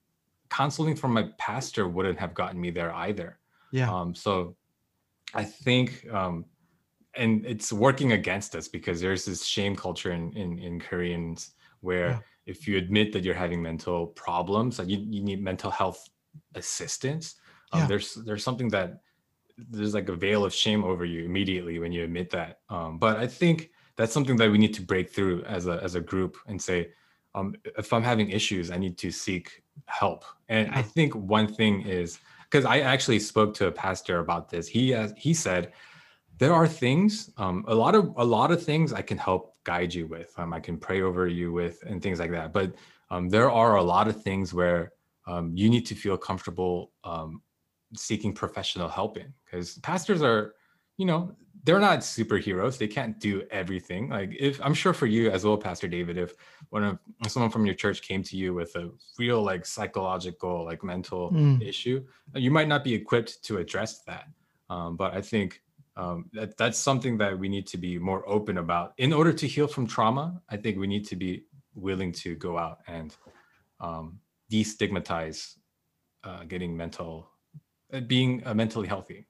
[0.50, 3.38] counseling from my pastor wouldn't have gotten me there either.
[3.70, 3.92] Yeah.
[3.92, 4.56] Um, so
[5.34, 6.44] I think um,
[7.16, 12.08] and it's working against us because there's this shame culture in in, in Koreans where
[12.08, 12.18] yeah.
[12.46, 16.08] if you admit that you're having mental problems, like you, you need mental health
[16.54, 17.36] assistance,
[17.72, 17.86] um, yeah.
[17.86, 19.00] there's there's something that
[19.56, 22.60] there's like a veil of shame over you immediately when you admit that.
[22.68, 25.94] Um, but I think that's something that we need to break through as a as
[25.94, 26.90] a group and say,
[27.34, 30.24] um, if I'm having issues, I need to seek help.
[30.48, 32.18] And I think one thing is
[32.50, 34.68] because I actually spoke to a pastor about this.
[34.68, 35.72] He has, he said
[36.38, 39.92] there are things um, a lot of a lot of things i can help guide
[39.92, 42.74] you with um, i can pray over you with and things like that but
[43.10, 44.92] um, there are a lot of things where
[45.26, 47.40] um, you need to feel comfortable um,
[47.94, 50.54] seeking professional help in because pastors are
[50.96, 55.30] you know they're not superheroes they can't do everything like if i'm sure for you
[55.30, 56.34] as well pastor david if
[56.70, 60.82] one of someone from your church came to you with a real like psychological like
[60.82, 61.62] mental mm.
[61.66, 62.04] issue
[62.34, 64.26] you might not be equipped to address that
[64.70, 65.62] um, but i think
[65.96, 69.46] um, that that's something that we need to be more open about in order to
[69.46, 73.16] heal from trauma i think we need to be willing to go out and
[73.80, 74.20] um,
[74.50, 75.56] destigmatize
[76.24, 77.28] uh, getting mental,
[77.92, 79.26] uh, being uh, mentally healthy.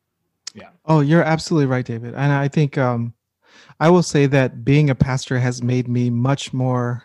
[0.54, 0.68] Yeah.
[0.84, 2.14] Oh, you're absolutely right, David.
[2.14, 3.14] And I think um,
[3.80, 7.04] I will say that being a pastor has made me much more.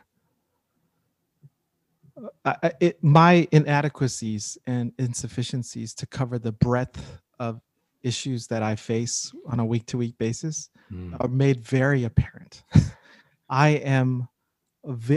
[2.43, 7.61] Uh, it, my inadequacies and insufficiencies to cover the breadth of
[8.03, 11.15] issues that I face on a week to week basis mm.
[11.19, 12.63] are made very apparent.
[13.49, 14.27] I am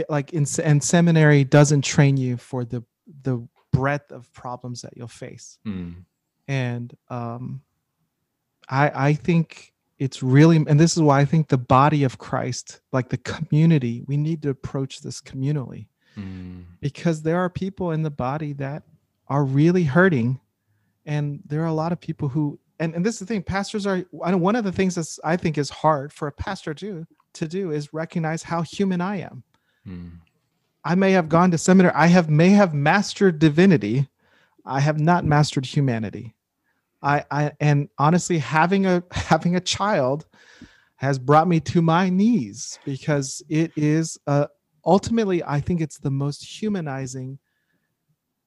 [0.09, 2.83] like in and seminary doesn't train you for the
[3.23, 5.57] the breadth of problems that you'll face.
[5.65, 6.05] Mm.
[6.47, 7.61] And um
[8.69, 12.81] I I think it's really and this is why I think the body of Christ,
[12.91, 15.87] like the community, we need to approach this communally.
[16.17, 16.65] Mm.
[16.81, 18.83] Because there are people in the body that
[19.27, 20.39] are really hurting
[21.05, 23.87] and there are a lot of people who and, and this is the thing pastors
[23.87, 27.47] are one of the things that i think is hard for a pastor to to
[27.47, 29.43] do is recognize how human i am.
[29.85, 30.07] Hmm.
[30.83, 34.09] i may have gone to seminary i have may have mastered divinity
[34.65, 36.35] i have not mastered humanity.
[37.01, 40.25] I i and honestly having a having a child
[40.95, 44.47] has brought me to my knees because it is uh
[44.85, 47.39] ultimately i think it's the most humanizing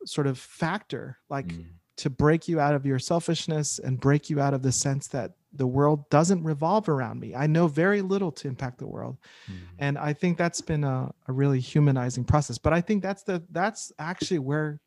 [0.05, 1.66] sort of factor like mm
[1.97, 5.32] to break you out of your selfishness and break you out of the sense that
[5.53, 7.34] the world doesn't revolve around me.
[7.34, 9.16] I know very little to impact the world.
[9.51, 9.64] Mm-hmm.
[9.78, 12.59] And I think that's been a, a, really humanizing process.
[12.59, 14.80] But I think that's the that's actually where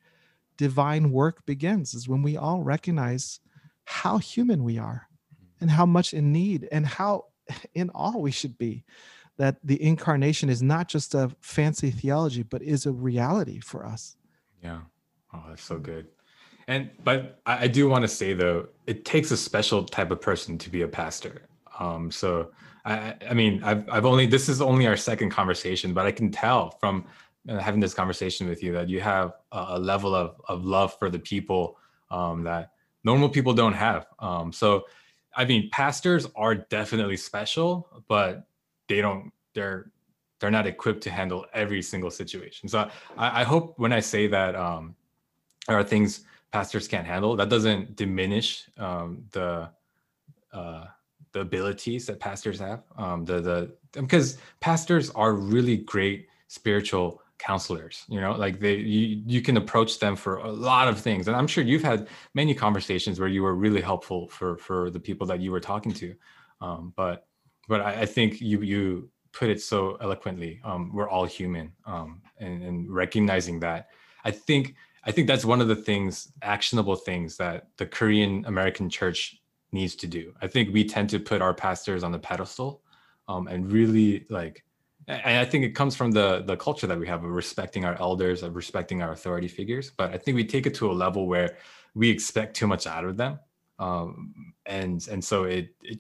[0.58, 3.40] divine work begins is when we all recognize
[3.86, 5.08] how human we are
[5.60, 7.26] and how much in need and how
[7.74, 8.84] in awe we should be
[9.38, 14.18] that the incarnation is not just a fancy theology but is a reality for us.
[14.62, 14.82] Yeah.
[15.34, 16.08] Oh, that's so good.
[16.70, 20.56] And but I, do want to say though, it takes a special type of person
[20.60, 21.48] to be a pastor.
[21.80, 22.52] Um, so
[22.86, 26.30] I, I mean, I've I've only this is only our second conversation, but I can
[26.30, 27.06] tell from
[27.50, 30.96] uh, having this conversation with you that you have a, a level of of love
[31.00, 31.76] for the people
[32.12, 34.06] um, that normal people don't have.
[34.20, 34.86] Um, so
[35.36, 38.46] I mean, pastors are definitely special, but
[38.88, 39.32] they don't.
[39.56, 39.92] They're
[40.40, 42.70] they're not equipped to handle every single situation.
[42.70, 44.96] So I, I hope when I say that um,
[45.68, 47.36] there are things pastors can't handle.
[47.36, 49.70] That doesn't diminish um, the
[50.54, 50.86] uh,
[51.32, 52.84] the abilities that pastors have.
[52.98, 58.06] Um, the the because pastors are really great spiritual counselors.
[58.10, 61.36] You know, like they you you can approach them for a lot of things, and
[61.36, 65.26] I'm sure you've had many conversations where you were really helpful for for the people
[65.28, 66.16] that you were talking to.
[66.62, 67.28] Um, but
[67.68, 70.60] but I, I, think you you put it so eloquently.
[70.64, 73.90] Um, we're all human, um, and, and recognizing that.
[74.26, 74.76] I think
[75.06, 79.42] I think that's one of the things, actionable things that the Korean American church
[79.72, 80.34] needs to do.
[80.42, 82.82] I think we tend to put our pastors on the pedestal
[83.28, 84.64] um, and really like,
[85.08, 88.00] and I think it comes from the the culture that we have of respecting our
[88.00, 89.92] elders, of respecting our authority figures.
[89.92, 91.58] But I think we take it to a level where
[91.96, 93.40] we expect too much out of them,
[93.80, 96.00] um, and and so it it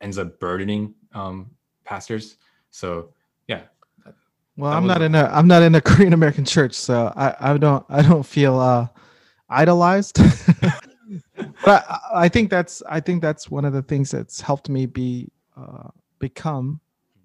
[0.00, 1.50] ends up burdening um,
[1.84, 2.36] pastors.
[2.70, 3.12] So
[4.58, 7.58] well, I'm not in a I'm not in a Korean American church, so I, I
[7.58, 8.88] don't I don't feel uh,
[9.48, 10.18] idolized.
[11.64, 14.86] but I, I, think that's I think that's one of the things that's helped me
[14.86, 16.80] be uh, become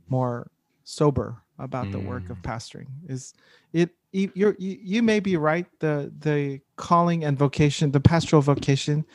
[0.10, 0.52] more
[0.84, 1.94] sober about mm.
[1.94, 2.44] the work of mm.
[2.44, 2.86] pastoring.
[3.08, 3.34] Is
[3.74, 9.06] it you you you may be right the the calling and vocation the pastoral vocation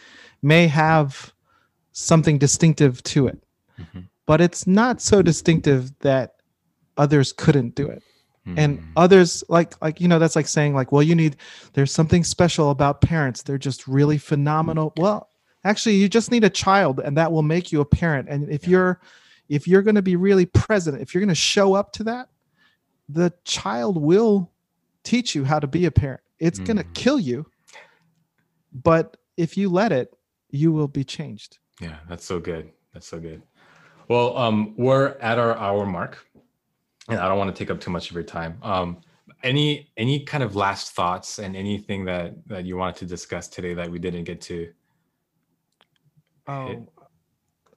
[0.43, 1.33] may have
[1.93, 3.41] something distinctive to it,
[3.81, 4.01] mm-hmm.
[4.27, 6.38] but it's not so distinctive that
[6.99, 8.03] others couldn't do it.
[8.57, 8.85] And hmm.
[8.97, 11.37] others like like you know that's like saying like well you need
[11.75, 13.43] there's something special about parents.
[13.43, 14.95] They're just really phenomenal.
[14.97, 15.29] Well
[15.65, 18.29] actually you just need a child and that will make you a parent.
[18.29, 19.01] And if you're
[19.51, 22.29] if you're going to be really present if you're going to show up to that
[23.09, 24.51] the child will
[25.03, 26.21] teach you how to be a parent.
[26.39, 26.67] It's mm.
[26.67, 27.45] going to kill you
[28.73, 30.15] but if you let it
[30.51, 31.59] you will be changed.
[31.81, 32.71] Yeah that's so good.
[32.95, 33.43] That's so good.
[34.09, 36.25] Well um we're at our hour mark
[37.09, 38.59] and I don't want to take up too much of your time.
[38.63, 38.99] Um,
[39.43, 43.75] any any kind of last thoughts and anything that that you wanted to discuss today
[43.75, 44.73] that we didn't get to?
[46.47, 46.79] Oh, hit?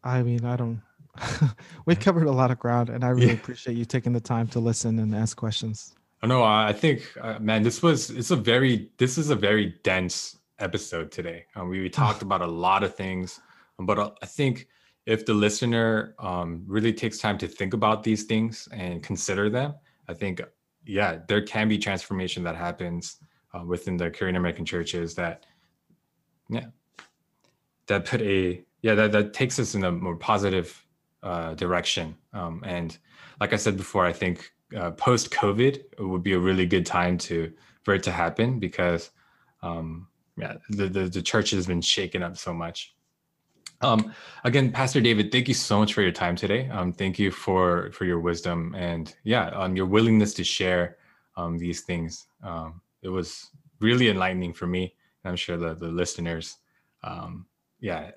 [0.04, 0.82] I mean, I don't.
[1.86, 3.34] we covered a lot of ground, and I really yeah.
[3.34, 5.94] appreciate you taking the time to listen and ask questions.
[6.24, 9.76] Oh, no, I think, uh, man, this was it's a very this is a very
[9.84, 11.46] dense episode today.
[11.56, 13.40] Um, we, we talked about a lot of things,
[13.78, 14.68] but uh, I think
[15.06, 19.74] if the listener um, really takes time to think about these things and consider them,
[20.08, 20.42] I think,
[20.86, 23.18] yeah, there can be transformation that happens
[23.54, 25.46] uh, within the Korean American churches that,
[26.50, 26.68] yeah,
[27.88, 30.86] that put a, yeah, that, that takes us in a more positive
[31.24, 32.16] uh, direction.
[32.34, 32.98] Um, and
[33.40, 37.18] like I said before, I think uh, post COVID would be a really good time
[37.20, 37.52] to
[37.84, 39.12] for it to happen because
[39.62, 42.96] um, yeah, the, the the church has been shaken up so much.
[43.82, 44.14] Um,
[44.44, 46.70] again, Pastor David, thank you so much for your time today.
[46.70, 50.98] Um, thank you for for your wisdom and yeah, um, your willingness to share
[51.36, 52.28] um, these things.
[52.44, 56.58] Um, it was really enlightening for me, and I'm sure the the listeners,
[57.04, 57.46] um,
[57.80, 58.12] yeah,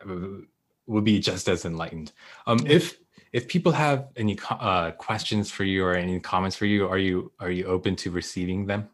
[0.86, 2.12] will be just as enlightened.
[2.46, 2.98] Um, if
[3.32, 7.32] if people have any uh, questions for you or any comments for you, are you
[7.40, 8.88] are you open to receiving them?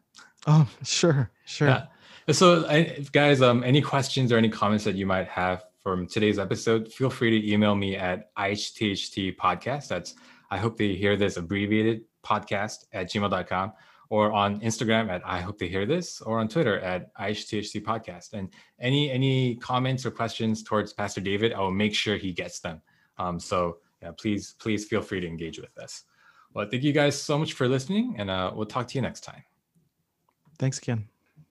[0.47, 1.67] Oh, sure, sure.
[1.67, 1.85] Yeah.
[2.31, 6.39] So, I, guys, um, any questions or any comments that you might have from today's
[6.39, 9.87] episode, feel free to email me at ihtht podcast.
[9.87, 10.15] That's
[10.49, 13.73] I hope they hear this abbreviated podcast at gmail.com
[14.09, 18.33] or on Instagram at I hope they hear this or on Twitter at ihtht podcast.
[18.33, 22.59] And any any comments or questions towards Pastor David, I will make sure he gets
[22.59, 22.81] them.
[23.17, 26.03] Um, so yeah, please please feel free to engage with us.
[26.53, 29.21] Well, thank you guys so much for listening, and uh, we'll talk to you next
[29.21, 29.43] time.
[30.59, 31.07] Thanks again.